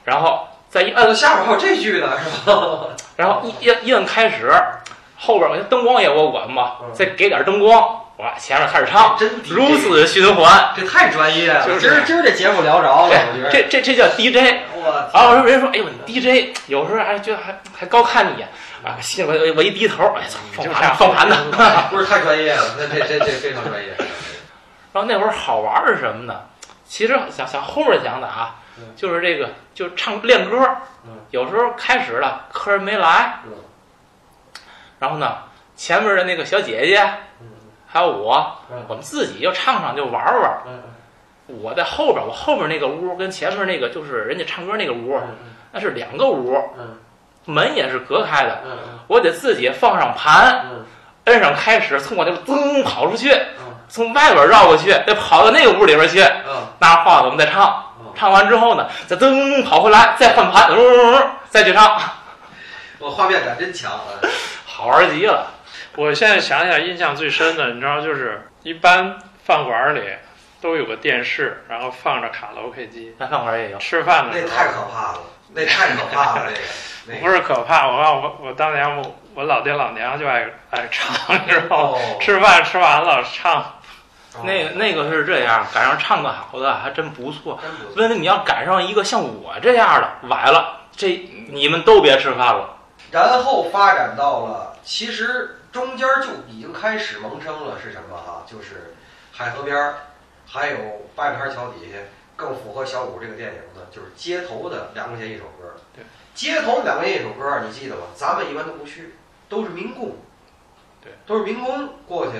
[0.05, 2.87] 然后再一呃，摁，下边还有这句呢，是吧？
[3.17, 4.51] 然后一一一摁开始，
[5.17, 10.69] 后边我灯光也我管嘛嗯，再给点灯光，我前面开始唱，真如，此循环。
[10.75, 11.63] 这太专业了。
[11.79, 13.49] 今儿今儿这节目聊着了，我觉得。
[13.49, 18.47] 这这这叫 DJ，我然后人家说，哎呦，你 DJ 有时候还觉得还还高看你一眼
[18.83, 21.87] 啊，心里我我一低头，哎操，放盘就这样放盘的。
[21.89, 23.93] 不是太专业了，那这这这非常专业。
[24.93, 26.41] 然后那会儿好玩是什么呢？
[26.85, 30.57] 其实想想后面想的啊嗯，就是这个就唱练歌
[31.05, 33.51] 嗯，有时候开始了客人没来嗯，
[34.97, 35.37] 然后呢
[35.75, 36.99] 前面的那个小姐姐
[37.41, 37.47] 嗯
[37.87, 40.57] 还有我嗯，我们自己就唱唱就玩玩。
[40.65, 40.81] 嗯
[41.61, 45.35] 我在后边，我后边那个屋跟前面那个就是人家唱歌那个屋，嗯
[45.71, 46.95] 那是两个屋，嗯
[47.45, 50.85] 门也是隔开的，嗯我得自己放上盘，嗯。
[51.25, 53.75] 摁上开始，从我这噔跑出去，嗯。
[53.87, 56.67] 从外边绕过去，再跑到那个屋里边去，嗯。
[56.79, 57.83] 拿着话筒再唱。
[57.99, 61.99] 嗯，唱完之后呢，再噔跑回来，再换盘，嗯，再去唱，
[62.97, 64.17] 我画面感真强啊！
[64.65, 65.47] 好玩极了。
[65.95, 70.01] 我现在想想，印象最深的，你知道，就是一般饭馆里
[70.61, 74.47] 都有个电视，然后放着卡拉 OK 机，那饭馆也有，吃饭的时候。
[74.47, 75.19] 那太可怕了，
[75.53, 76.67] 那太可怕了，这个
[77.07, 81.97] 那个不是可怕，我告诉我我当年我我老爹老娘就爱爱唱，你知道吗？
[81.97, 83.61] 哦，吃饭吃完了唱，
[84.35, 87.59] 哦那个那个是这样，赶上唱的好的还真不错。
[87.61, 87.93] 真不错。
[87.95, 91.09] 问题你要赶上一个像我这样的崴了，这
[91.49, 92.75] 你们都别吃饭了。
[93.11, 98.43] 然后发展到了，其实中间就已经开始萌生了是什么哈？
[98.45, 98.93] 就是
[99.31, 99.95] 海河边儿，
[100.45, 100.77] 还有
[101.15, 101.97] 八里台桥底下，
[102.39, 105.75] 更符合小五这个电影的，就是街头的两块钱一首歌。
[105.93, 108.03] 对，街头两块钱一首歌，你记得吗？
[108.15, 109.15] 咱们一般都不去，
[109.49, 110.15] 都是民工。
[111.03, 112.39] 对，都是民工过去，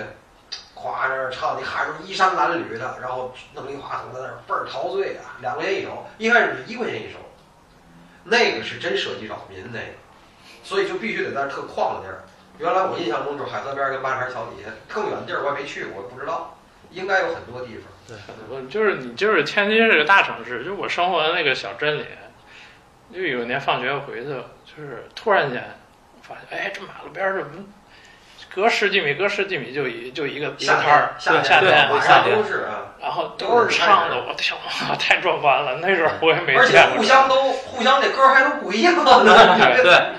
[0.74, 7.20] 夸那儿唱，你看着衣衫褴褛的，然后弄一话筒在那儿倍儿陶醉啊，两块钱一首，一开始是一块钱一首，
[8.24, 9.94] 那个是真涉及扰民那个。
[10.64, 12.24] 所以就必须得在那特旷的地儿。
[12.58, 16.58] 原来我印象中就是海河边儿跟八里台桥底下，更远地儿我也没去过，我不知道，
[16.92, 17.84] 应该有很多地方。
[18.50, 22.06] 我就是你就是天津是个大城市，就我生活的那个小镇里，
[23.14, 24.30] 就有一年放学回去，
[24.66, 25.64] 就是突然间
[26.22, 27.66] 发现，哎，这马路边儿怎么
[28.54, 34.58] 隔十几米，隔十几米就一就一个一个夏摊儿天，，夏夏天，晚上都是啊，然后都是唱的，我天，
[34.90, 35.76] 哇太壮观了！
[35.82, 36.82] 那时候我也没而且。
[36.98, 39.36] 互相都互相这歌还都不一样呢。
[39.84, 40.16] 对，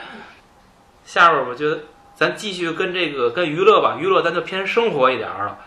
[1.05, 1.81] 下边我觉得
[2.15, 5.59] 咱继续跟这个跟娱乐吧，娱乐咱就偏生活一点儿了，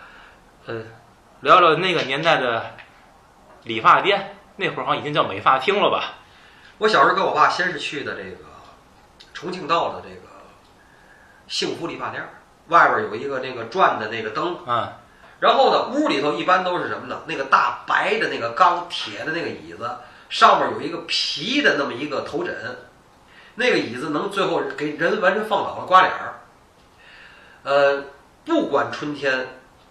[0.68, 0.82] 呃，
[1.44, 2.72] 聊聊那个年代的
[3.64, 6.14] 理发店，那会儿好像已经叫美发厅了吧？
[6.78, 8.46] 我小时候跟我爸先是去的这个
[9.34, 10.22] 重庆道的这个
[11.50, 12.30] 幸福理发店儿，
[12.70, 14.94] 外边有一个那个转的那个灯，嗯，
[15.42, 17.24] 然后呢，屋里头一般都是什么呢？
[17.28, 19.98] 那个大白的那个钢铁的那个椅子，
[20.30, 22.56] 上面有一个皮的那么一个头枕，
[23.56, 26.40] 那个椅子能最后给人完全放倒了，刮脸儿。
[27.64, 28.06] 呃，
[28.46, 29.46] 不管春天、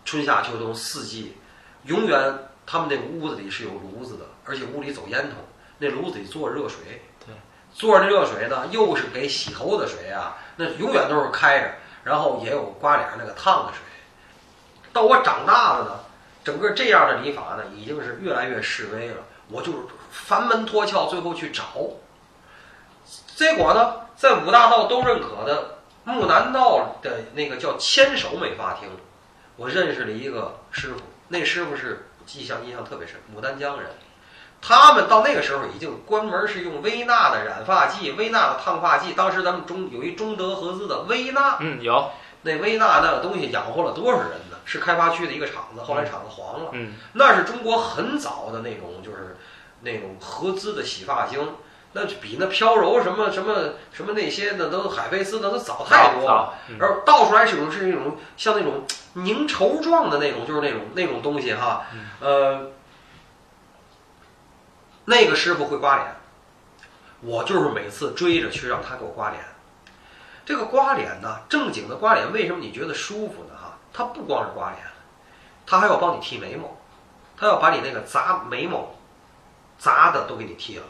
[0.07, 1.37] 春夏秋冬四季，
[1.85, 5.33] 永远他们那个屋子里是有炉子的，而且屋里走烟囱，
[5.79, 7.03] 那炉子里做着热水。
[7.25, 7.35] 对，
[7.75, 13.81] 坐着那热水呢，又是给洗头的水啊，那永远都是开着，然后也有刮脸儿那个烫的水。
[14.92, 16.01] 到我长大了呢，
[16.45, 19.16] 整个这样的理法呢，已经是越来越式微了。
[19.49, 19.79] 我就是
[20.11, 21.64] 翻门脱壳，最后去找，
[23.35, 28.88] 结果呢，在五大道都认可的木南道的那个叫千手美发厅，
[29.57, 31.01] 我认识了一个师傅，
[31.33, 33.90] 那师傅是印象印象特别深，牡丹江人。
[34.61, 39.14] 他们到那个时候已经关门是用薇娜的染发剂、薇娜的烫发剂。
[39.14, 42.11] 当时咱们中有一中德合资的薇娜，嗯，有，
[42.42, 44.59] 那薇娜那个东西养活了多少人呢？
[44.64, 46.71] 是开发区的一个厂子，后来厂子黄了。
[46.75, 49.37] 嗯，那是中国很早的那种，就是
[49.81, 51.57] 那种合资的洗发精，
[51.95, 56.55] 那就比那飘柔什么什么什么那些那都海飞丝那都早太多了。
[56.68, 61.87] 嗯然后倒出来是一种是那种像那种凝稠状的那种，就是那种那种东西哈。
[61.92, 62.70] 嗯呃，
[65.05, 66.16] 那个师傅会刮脸，
[67.20, 69.42] 我就是每次追着去让他给我刮脸。
[70.44, 73.51] 这个刮脸呢，正经的刮脸，为什么你觉得舒服呢？
[73.55, 74.83] 哈，他不光是刮脸，
[75.66, 76.77] 他还要帮你剃眉毛，
[77.37, 78.94] 他要把你那个杂眉毛
[79.79, 80.85] 杂的都给你剃了。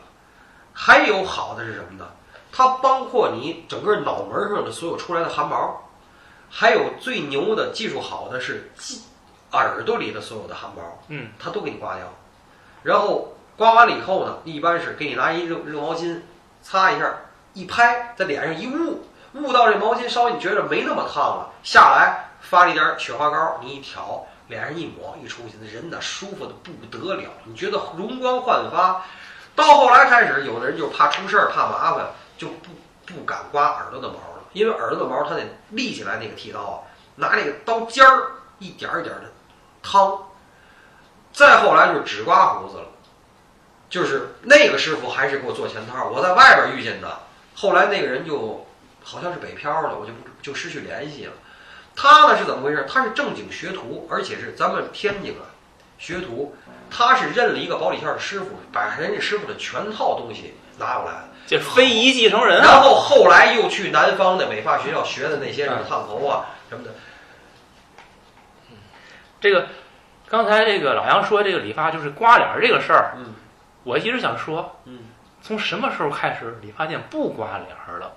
[0.73, 2.07] 还有好的是什么呢？
[2.55, 5.89] 它包括你整个脑门上的所有出来的汗毛，
[6.55, 9.01] 还有最牛的技术好的是系
[9.53, 12.07] 耳朵里的所有的汗毛，嗯，它都给你刮掉。
[12.83, 16.21] 然后刮完了以后呢，一般是给你拿一热热毛巾
[16.63, 17.15] 擦一下，
[17.55, 29.03] 一拍在脸上一捂，捂到这毛巾稍微你觉得没那么烫了，下来发了一点雪花膏，你一挑，脸上一抹，一出去，那人呢舒服的不得了，你觉得容光焕发。
[29.55, 32.71] 到后来开始，有的人就怕出事儿，怕麻烦，就不
[33.07, 36.75] 不敢刮耳朵的毛了，因为耳朵的毛它得立起来那个剃刀啊，
[37.17, 39.31] 拿那个刀尖儿一点儿一点儿的
[39.83, 40.29] 掏。
[41.33, 42.87] 再后来就是只刮胡子了，
[43.89, 47.21] 就是那个师傅还是给我做前套，我在外边遇见的，
[47.55, 48.67] 后来那个人就
[49.03, 51.33] 好像是北漂了，我就不就失去联系了。
[51.97, 52.87] 他呢是怎么回事？
[52.87, 55.49] 他是正经学徒，而且是咱们天津啊
[55.99, 56.55] 学徒，
[56.91, 61.29] 他是认了一个保里线的师傅，把人家师傅的全套东西拿过来了。
[61.47, 66.91] 这非遗继承人啊，然后后来又去南方的美发学校学的那些什么烫头啊什么的，
[69.41, 69.67] 这个
[70.29, 73.35] 刚才这个老杨说这个理发就是刮脸儿这个事儿，嗯。
[73.85, 75.01] 我一直想说，嗯，
[75.43, 78.13] 从什么时候开始理发店不刮脸儿了？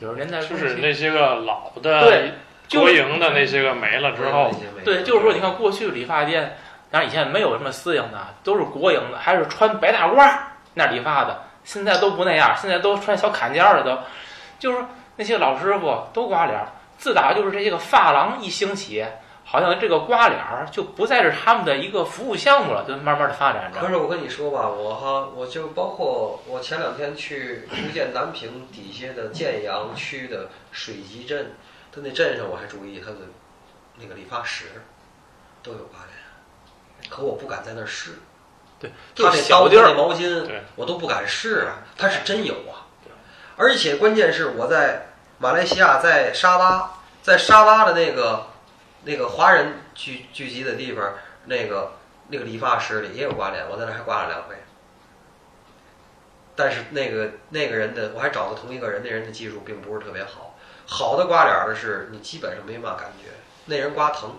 [0.00, 2.32] 九十年代就是那些个老的对，
[2.66, 4.50] 就是国营的那些个没了之后，
[4.82, 6.56] 对，就是说，你看过去理发店，
[6.90, 11.38] 当然以前没有什么私营的，都是国营的，还是穿白大褂儿那理发的。
[11.64, 14.02] 现在都不那样，现在都穿小坎肩儿的都，
[14.58, 14.84] 就是
[15.16, 16.60] 那些老师傅都刮脸。
[16.98, 19.04] 自打就是这些个发廊一兴起，
[19.44, 23.80] 好像这个刮脸儿就不再是他们的一个服务项目了，就慢慢的发展着。
[23.80, 31.54] 可是我跟你说吧，我哈，我就包括我前两天去福建南平底下的建阳区的水集镇，
[31.90, 33.16] 它那镇上我还注意它的
[33.96, 34.66] 那个理发室
[35.60, 38.12] 都有刮脸，可我不敢在那儿试。
[38.82, 42.90] 对，他那就是小地儿，毛巾对，我都不敢试啊，他是真有啊。
[43.56, 45.06] 而且关键是我在
[45.38, 48.48] 马来西亚，在沙巴，在沙巴的那个
[49.04, 51.12] 那个华人聚聚集的地方，
[51.44, 51.92] 那个
[52.28, 54.56] 那个理发师里也有刮脸，我在那还刮了两回。
[56.56, 60.58] 但是那个那个人的，我还找到同一个人，那人的技术并不是特别好。
[60.86, 63.30] 好的刮脸儿的是你基本上没嘛感觉，
[63.66, 64.36] 那人刮疼。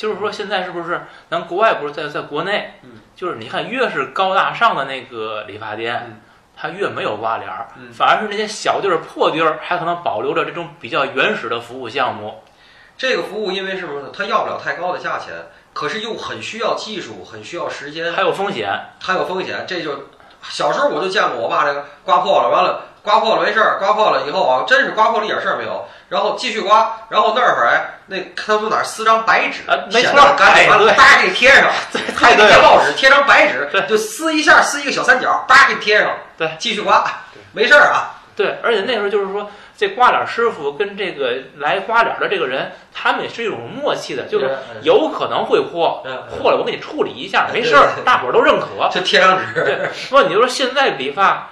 [0.00, 6.20] 就是说现在是不是咱国外不是在在国内，嗯，就是你看越是高大上的那个理发店，嗯
[6.56, 12.42] 它越没有刮脸儿，嗯反而是那些小地儿破地儿还可能保留着这种比较原始的服务项目。
[12.96, 14.06] 这个服务因为是不是？
[14.10, 15.34] 它要不了太高的价钱，
[15.74, 18.70] 可是又很需要技术，很需要时间，还有风险，
[19.02, 19.66] 还有风险。
[19.68, 20.08] 这就
[20.44, 31.70] 小时候我就见过我爸这个刮破了，完了刮破了没事儿，刮破了以后啊，真是刮破了一点事儿没有，然后继续刮，然后那会儿哎，那他从哪儿撕张白纸，啊没错显得干净，哎对完了叭给你贴上，
[32.16, 37.04] 太对了，贴报纸，贴张白纸对，就撕一下，撕一个小三角，叭给你贴上，对，继续刮，
[37.52, 48.66] 没事儿啊，对，而且那时候就是说，这刮脸师傅跟这个来刮脸的这个人，他们也是一种默契的，就是嗯有可能会破，嗯嗯破了我给你处理一下，没事儿，大伙儿都认可。
[48.90, 51.50] 就贴张纸，对，说你就说现在理发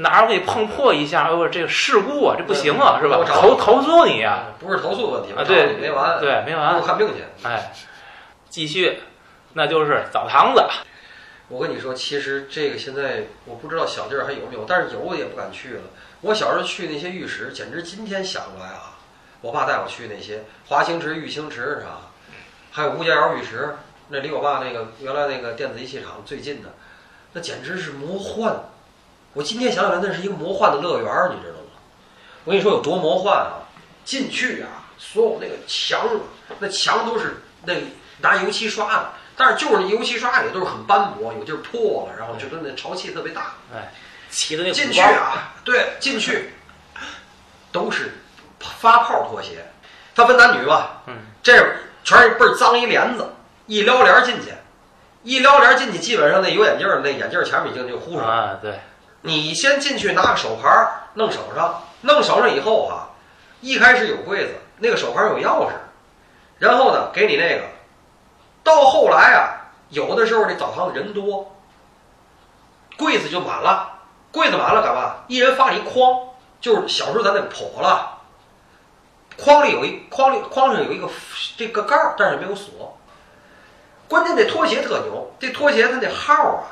[0.00, 3.24] 哪儿我给你碰破一下，哦，这个事故啊，这不行啊，是吧嗯我？
[3.24, 7.24] 投投诉你呀，不是投诉问题，我啊对找你没完，对，没给我完，看病去。
[7.42, 7.72] 哎，
[8.48, 9.00] 继续，
[9.54, 10.64] 那就是澡堂子，
[11.48, 15.82] 我跟你说，其实这个现在我不知道小地儿还有没有，但是有我也不敢去了。
[16.20, 18.98] 我小时候去那些浴室，简直今天想过来啊！
[19.40, 22.10] 我爸带我去那些华清池、玉清池是吧？
[22.70, 23.76] 还有吴家窑浴池，
[24.08, 26.68] 那离我爸那个原来那个电子仪器厂最近的，
[27.32, 28.54] 那简直是魔幻。
[29.34, 31.64] 我今天想起来，那是一个魔幻的乐园儿，你知道吗？
[32.44, 33.68] 我跟你说有多魔幻啊！
[34.04, 36.00] 进去啊，所有那个墙
[36.48, 37.74] 啊，那墙都是那
[38.20, 43.52] 拿油漆刷的，但是就是那油漆刷也都是很斑驳，有地儿破了，然后就跟那潮气特别大。
[43.74, 43.92] 哎，
[44.30, 46.54] 起的那进去啊，对，进去
[47.70, 48.14] 都是
[48.78, 49.66] 发泡拖鞋。
[50.14, 51.52] 它分男女吧，嗯，这
[52.02, 53.30] 全是倍儿脏一帘子，
[53.66, 54.52] 一撩帘进去，
[55.22, 58.34] 一撩帘进去，基本上那有眼镜儿那眼镜儿前面已经就糊上了。
[58.34, 58.80] 啊，对，
[59.22, 60.68] 你先进去拿个手牌
[61.14, 63.08] 弄手上，弄手上以后哈、
[63.60, 65.72] 一开始有柜子，那个手牌有钥匙，
[66.58, 67.64] 然后呢给你那个，
[68.62, 71.56] 到后来啊，有的时候这澡堂子人多，
[72.96, 73.90] 柜子就满了，
[74.30, 75.16] 柜子满了干嘛？
[75.26, 76.28] 一人发了一筐，
[76.60, 78.18] 就是小时候咱那笸了，
[79.36, 81.08] 筐里有一筐里筐上有一个
[81.56, 82.96] 这个盖儿，但是没有锁。
[84.08, 86.64] 关键这拖鞋特牛，这拖鞋它那号啊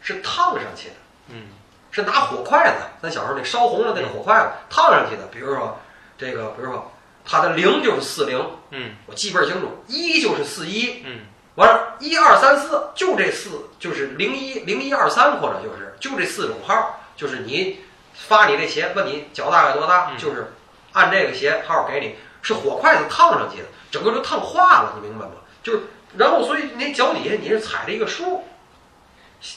[0.00, 0.94] 是烫上去的。
[1.28, 1.46] 嗯，
[1.92, 5.22] 是拿火筷子，咱小时候那烧红了那个火筷子烫上去的。
[5.30, 5.78] 比如说
[6.18, 6.90] 这个，比如说
[7.24, 11.20] 它的零就是四零，嗯我记倍儿清楚，一就是四一，嗯
[11.56, 17.80] 完了，一二三四就这四，就是零一零一二三或者就是就这四种号，就是你
[18.14, 20.50] 发你这鞋，问你脚大概多大，嗯就是
[20.94, 25.32] 按这个鞋号给你，是火筷子烫上去的，整个都烫化了，你明白吗？
[25.62, 25.80] 就是
[26.16, 28.44] 然后所以你脚底下你是踩着一个数，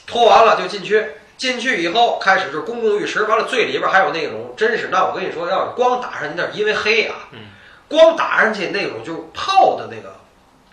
[0.05, 1.05] 脱完了就进去。
[1.37, 7.39] 进去以后，开始就是公共浴池，完了最里边还有那种，真是那我跟你说，要是光打上去，那是因为黑啊，嗯
[7.87, 10.15] 光打上去那种就是泡的那个，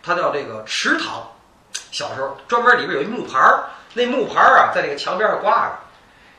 [0.03, 1.29] 它叫这个池塘。
[1.91, 5.73] 小时候专门里边有一木牌儿，那木牌儿啊在那个墙边上挂着，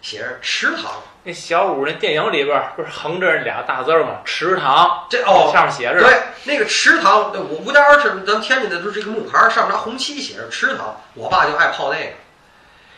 [0.02, 0.92] 写着池塘。
[1.26, 4.22] 那小五那电影里边儿不是横着俩大字儿吗？
[4.26, 11.00] 池塘，这哦，下面写着，对，那个池塘，那我吴家园是咱天津的，就是这个木牌儿，上面拿红漆写着池塘。
[11.14, 12.14] 我爸就爱泡那个，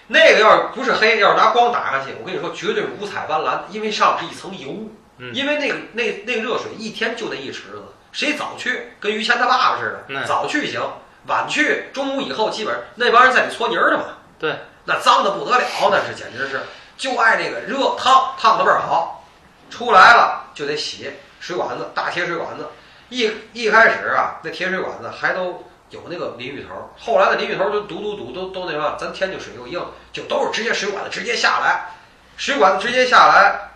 [0.07, 10.81] 那个要是不是黑，要是拿光打上去，我跟你说绝对是五彩斑斓，因为上面是一层油，嗯因为那个那那个热水一天就那一池子，谁早去跟于谦他爸爸似的，嗯早去行，
[11.27, 14.03] 晚去中午以后基本上那帮人在里搓泥儿呢嘛，
[14.37, 16.61] 对，那脏的不得了，那是简直是
[16.97, 19.25] 就爱那个热烫烫的倍儿好，
[19.69, 22.67] 出来了就得洗水管子，大铁水管子。
[23.09, 31.89] 一一开始啊，那铁水管子还都有那个淋浴头，后来的淋浴头就堵堵堵都都那什么，咱天津水又硬，就都是直接水管子直接下来，
[32.37, 33.69] 水管子直接下来，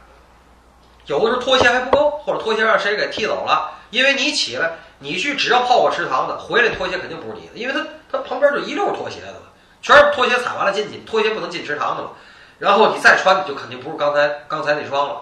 [1.06, 9.42] 有的时候拖鞋还不够，或者拖鞋让谁给踢走了，因为你起来，你去只要泡过池塘的，回来拖鞋肯定不是你的，因为它它旁边就一溜拖鞋的了，
[9.82, 12.12] 全是拖鞋踩完了进去，拖鞋不能进池塘的嘛。
[12.58, 15.22] 然后你再穿，就肯定不是刚才刚才那双了。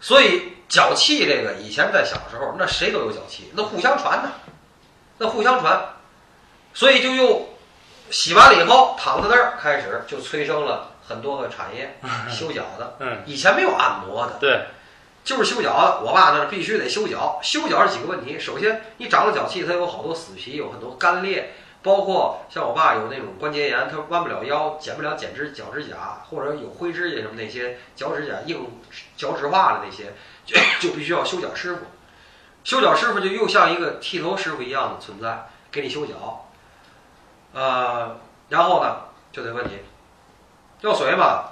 [0.00, 4.28] 所以脚气这个，以前在小时候，那谁都有脚气，那互相传的，
[5.18, 5.80] 那互相传，
[6.78, 7.48] 所以就又
[8.08, 11.98] 洗完了以后躺在那儿，开始就催生了很多个产业，
[12.30, 12.96] 修脚的。
[13.00, 14.66] 嗯，以前没有按摩的，对，
[15.24, 16.02] 就是修脚的。
[16.06, 18.38] 我爸那儿必须得修脚，修脚是几个问题。
[18.38, 21.52] 首先，你长了脚气，它有好多死皮，有很多干裂，
[21.82, 28.64] 包括像我爸有那种关节炎，他弯不了腰，剪不了剪指脚趾甲，或者有灰指甲什么那些脚趾甲硬
[29.16, 30.12] 脚趾化了那些，
[30.46, 31.80] 就就必须要修脚师傅。
[32.62, 36.44] 修脚师傅就又像一个剃头师傅一样的存在，给你修脚。
[37.58, 38.16] 呃，
[38.48, 38.96] 然后呢，
[39.32, 39.82] 就得问你
[40.82, 41.42] 要水吗？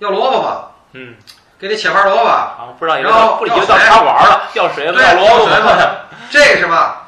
[0.00, 0.64] 要萝卜吗？
[0.92, 1.14] 嗯，
[1.56, 2.28] 给你切盘萝卜。
[2.28, 5.72] 啊，不然后要水茶馆了，要水不对，要萝卜水吗？
[6.30, 7.04] 这是吧？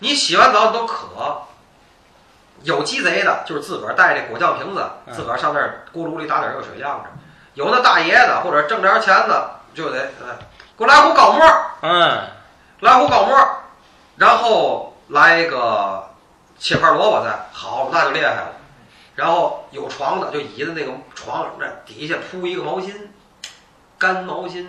[0.00, 1.42] 你洗完澡你都渴，
[2.62, 7.08] 有鸡贼的，就是自个儿带这果酱瓶子，嗯自个儿上那儿锅炉里打点热水晾着；
[7.54, 10.36] 有那大爷的或者挣点钱的，就得哎
[10.76, 12.20] 给我来壶高沫儿，嗯，
[12.80, 13.48] 来壶高沫儿，
[14.16, 16.10] 然后来一个
[16.58, 18.52] 切块萝卜再好，那就厉害了。
[19.14, 22.92] 然后有床的，就椅子那个床那底下铺一个毛巾，
[23.98, 24.66] 干毛巾，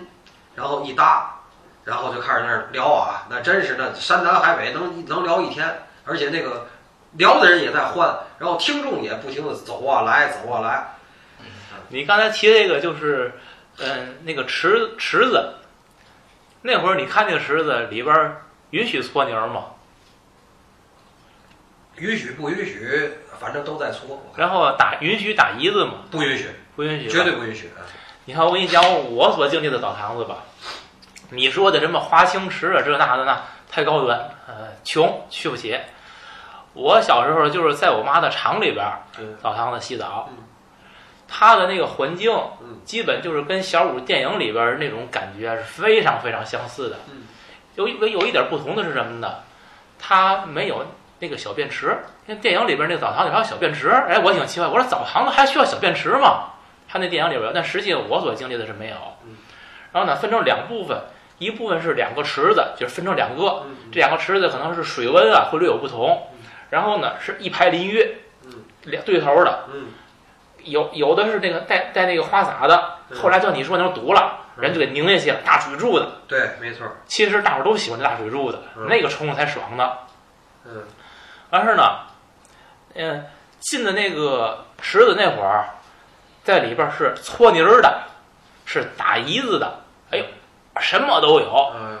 [0.54, 1.40] 然后一搭，
[1.84, 6.66] 然后就开始那儿聊啊，那真是那山南海北能能聊一天，而且那个
[7.12, 10.88] 聊的人也在换，然后听众也不停的走啊来走啊来，
[11.88, 13.32] 你刚才提那个就是，
[13.78, 15.54] 嗯，那个池池子，
[16.60, 18.36] 那会儿你看那个池子里边
[18.70, 19.64] 允许搓泥儿吗？
[21.96, 25.92] 允许不允许，反正都在搓，然后打允许打一字吗？
[26.10, 27.70] 不允许，不允许，绝对不允许。
[28.24, 28.82] 你看，我跟你讲
[29.12, 30.38] 我所经历的澡堂子吧，
[31.30, 35.78] 你说的什么华清池啊，这那的那太高端，呃，穷去不起。
[36.72, 38.84] 我小时候就是在我妈的厂里边
[39.40, 40.42] 澡堂子洗澡嗯，
[41.28, 47.22] 它的那个环境嗯基本就是跟小五电影里边那种感觉是非常非常相似的嗯。
[47.76, 49.36] 有一个有一点不同的是什么呢？
[49.98, 50.84] 它没有
[51.20, 51.96] 那个小便池，
[52.26, 53.88] 那电影里边那个澡堂里还有小便池。
[53.90, 56.50] 哎，我挺奇怪，我说澡堂子还需要小便池吗？
[56.88, 59.36] 他那电影里边，但实际我所经历的是没有嗯。
[59.92, 60.96] 然后呢，分成两部分，
[61.38, 66.28] 一部分是两个池子，就是分成两个，嗯这两个池子可能是水温啊会略有不同。
[66.70, 69.88] 然后呢，是一排淋浴，嗯两对头的，嗯
[70.64, 76.06] 有有的是那个带带那个花洒的，嗯后来叫你说那种堵了，嗯人就给拧下去了，大水柱的。
[76.28, 79.92] 对，没错，其实大伙儿都喜欢这大水柱的，嗯那个冲着才爽呢。
[80.66, 80.82] 嗯
[81.54, 81.98] 完事儿呢，
[82.96, 83.24] 嗯，
[83.60, 85.66] 进的那个池子那会儿，
[86.42, 88.02] 在里边是搓泥儿的，
[88.66, 89.80] 是打胰子的，
[90.10, 90.24] 哎呦，
[90.80, 91.46] 什么都有，
[91.76, 91.98] 哎呦，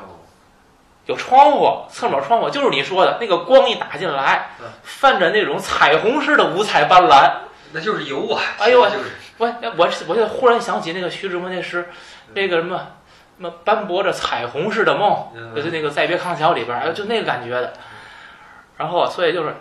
[1.06, 7.30] 有窗户，侧面窗户，就是你说的那个光一打进来嗯，泛着那种彩虹似的五彩斑斓。
[7.72, 8.42] 那就是油啊！
[8.58, 11.88] 哎呦就是我我我就忽然想起那个徐志摩那诗，
[12.34, 12.76] 那个什么
[13.36, 17.72] 什么斑驳着彩虹似的梦，嗯就是那个《再别康桥》里边，哎，就那个感觉的。
[18.76, 19.54] 然后，所以就是，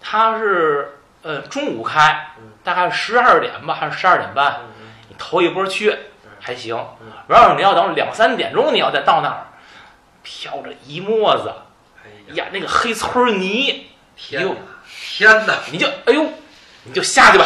[0.00, 4.60] 他是呃中午开嗯，大概十二点吧，还是十二点半？
[4.64, 5.94] 嗯你头一波去
[6.40, 9.46] 还行嗯，然后你要等两三点钟，你要再到那儿，
[10.22, 11.52] 飘着一沫子
[12.04, 13.90] 哎呀，那个黑村泥，
[14.30, 15.54] 哟天哪，天哪！
[15.70, 16.26] 你就哎呦，
[16.84, 17.44] 你就下去吧。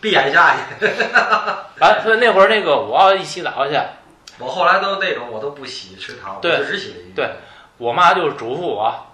[0.00, 0.86] 闭眼下去。
[1.80, 3.78] 完，所以那会儿那个我要一洗澡去，
[4.38, 7.12] 我后来都那种我都不洗池塘，我对就只洗淋浴。
[7.14, 7.30] 对
[7.78, 9.06] 我妈就是嘱咐我，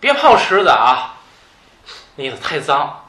[0.00, 1.16] 别泡池子啊，
[2.16, 3.04] 那个太脏。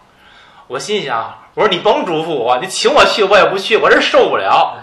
[0.67, 4.77] 我心想，我说你甭嘱咐我，你请我去我也不去，我这受不了。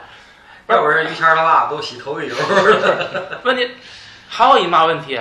[0.67, 2.35] 要不然于谦儿他爸都洗头一油。
[3.45, 3.71] 问题
[4.29, 5.21] 还有一嘛问题，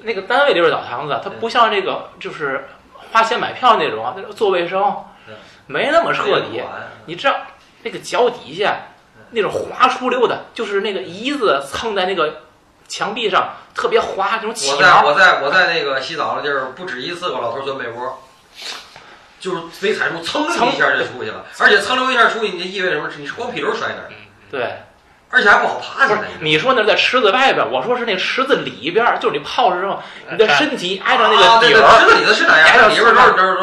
[0.00, 2.68] 那个单位里边澡堂子，它不像这个就是
[3.12, 4.82] 花钱买票那种做卫生
[5.28, 5.34] 嗯
[5.66, 6.60] 没那么彻底。
[7.06, 7.36] 你知道
[7.82, 8.78] 那个脚底下
[9.30, 12.42] 那种滑出溜的，就是那个胰子蹭在那个
[12.90, 15.02] 墙壁上，特别滑，那种起我在。
[15.04, 18.20] 我在我在那个洗澡的地儿，不止一次给我老头钻被窝，
[19.38, 23.08] 就是没踩住，蹭溜一下就出去了，而且蹭溜一下出去，你意味着什么？
[23.16, 24.10] 你是光屁股摔那儿，
[24.50, 24.82] 对，
[25.30, 26.28] 而且还不好爬起不是来。
[26.40, 33.14] 你说那是在池子外边，我说是那池子里边，就是你泡的时候，你的身体挨着那个底儿，池子里头是那挨样，着里边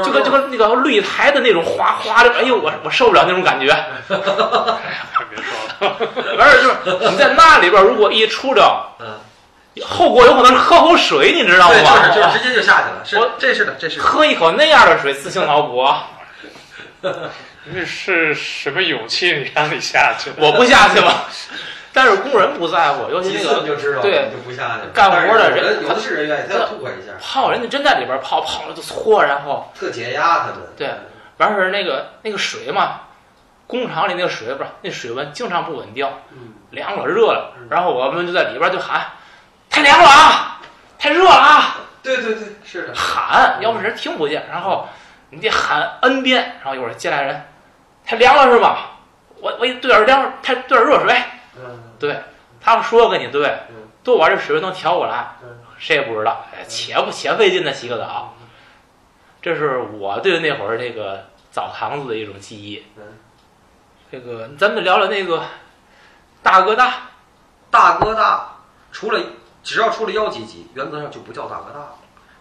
[0.04, 3.68] 就跟就跟那个绿苔的那种滑滑的，哎呦，我我受不了那种感觉。
[4.08, 8.64] 快别说了，完事儿就是你在那里边，如果一出溜，
[9.00, 9.20] 嗯，
[9.86, 12.08] 后果有可能是喝口水，你知道对，吗？
[12.08, 14.04] 就是就是直接就下去了，是我这是的，这是的。
[14.04, 15.86] 喝一口那样的水，自行脑补。
[17.74, 19.32] 那是什么勇气？
[19.34, 20.32] 你让你下去？
[20.38, 21.26] 我不下去吧，
[21.94, 24.90] 但是工人不在乎，尤其几那个就知道，对就不下去。
[24.94, 30.56] 干活的人有的是人愿意，他要吐快一下，泡，人家真在里边泡，泡了就搓，然后特解压他们。
[30.76, 30.90] 对
[31.38, 33.02] 完事儿那个那个水嘛，
[33.68, 39.06] 工厂里那个水不是那水温经常不稳定，嗯，凉了热了嗯，然后我们就在里边就喊，
[39.70, 40.62] 太凉了啊，
[40.98, 42.94] 太热了啊，对对对，是的。
[42.96, 44.88] 喊，要不人听不见，然后
[45.30, 47.46] 你得喊 n 遍，然后一会儿进来人，
[48.08, 48.92] 太凉了是吧？
[49.40, 51.22] 我我一兑点凉，太兑点热水，
[51.58, 52.24] 嗯，对，
[52.62, 56.46] 他们说给你对嗯，多晚这水温能调过来嗯，谁也不知道。
[56.54, 58.34] 哎，且不且费劲的洗个澡，
[59.42, 63.04] 这是我对那会儿那个澡堂子的一种记忆嗯。
[64.10, 65.44] 这个咱们聊聊那个
[66.42, 66.94] 大哥大，
[67.70, 68.56] 大哥大，
[68.94, 69.20] 除了
[69.62, 71.96] 只要出了幺几级，原则上就不叫大哥大了，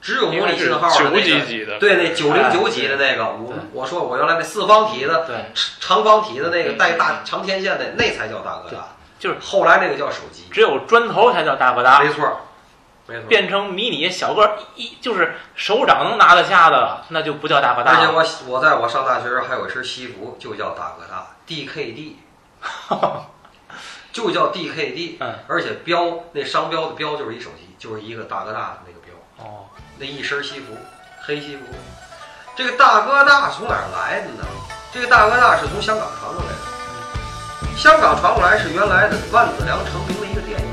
[0.06, 5.46] 只有模拟信号的九那个几级的，对，那九零哎九级的那个，我对我说我原来那四方体的、对，
[5.80, 8.86] 长方体的那个带大长天线的，那才叫大哥大。
[9.18, 12.38] 就是后来那个叫手机，只有砖头才叫大哥大没，错，
[13.08, 13.26] 没错。
[13.26, 18.12] 变成迷你小个儿一就是手掌能拿得下的了，那就不叫大哥大而且。
[18.12, 22.12] 我我在我上大学时候还有一身西服，就叫大哥大 DKD，
[24.12, 29.14] 就叫 DKD，嗯，而且标那商标的标就是一手机，就是一个大哥大的那个标。
[29.38, 29.66] 哦，
[29.98, 30.76] 那一身西服，
[31.24, 31.62] 黑西服。
[32.54, 34.44] 这个大哥大从哪儿来的呢？
[34.92, 36.58] 这个大哥大是从香港传过来的。
[37.76, 40.66] 香港传过来是原来的万梓良成名的一个电影，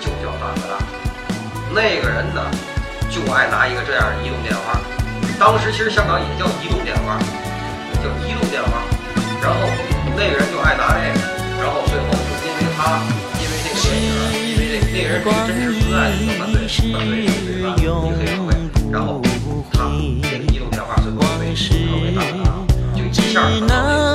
[0.00, 0.78] 就叫大哥大。
[1.74, 2.42] 那个人呢，
[3.10, 4.78] 就爱拿一个这样的移动电话。
[5.38, 7.18] 当时其实香港也叫移动电话，
[8.02, 8.82] 叫移动电话。
[9.42, 9.60] 然后
[10.16, 11.18] 那个人就爱拿这个，
[11.62, 12.98] 然后最后就因为他，
[15.06, 16.16] 别人是真实存在的。
[16.16, 18.50] 一个犯罪犯罪罪犯，一个黑社会，
[18.90, 19.22] 然后
[19.72, 19.78] 他
[20.20, 22.50] 这个移动电话最后被称为大哥大，
[22.96, 23.38] 就一下只传
[23.68, 24.05] 到这个能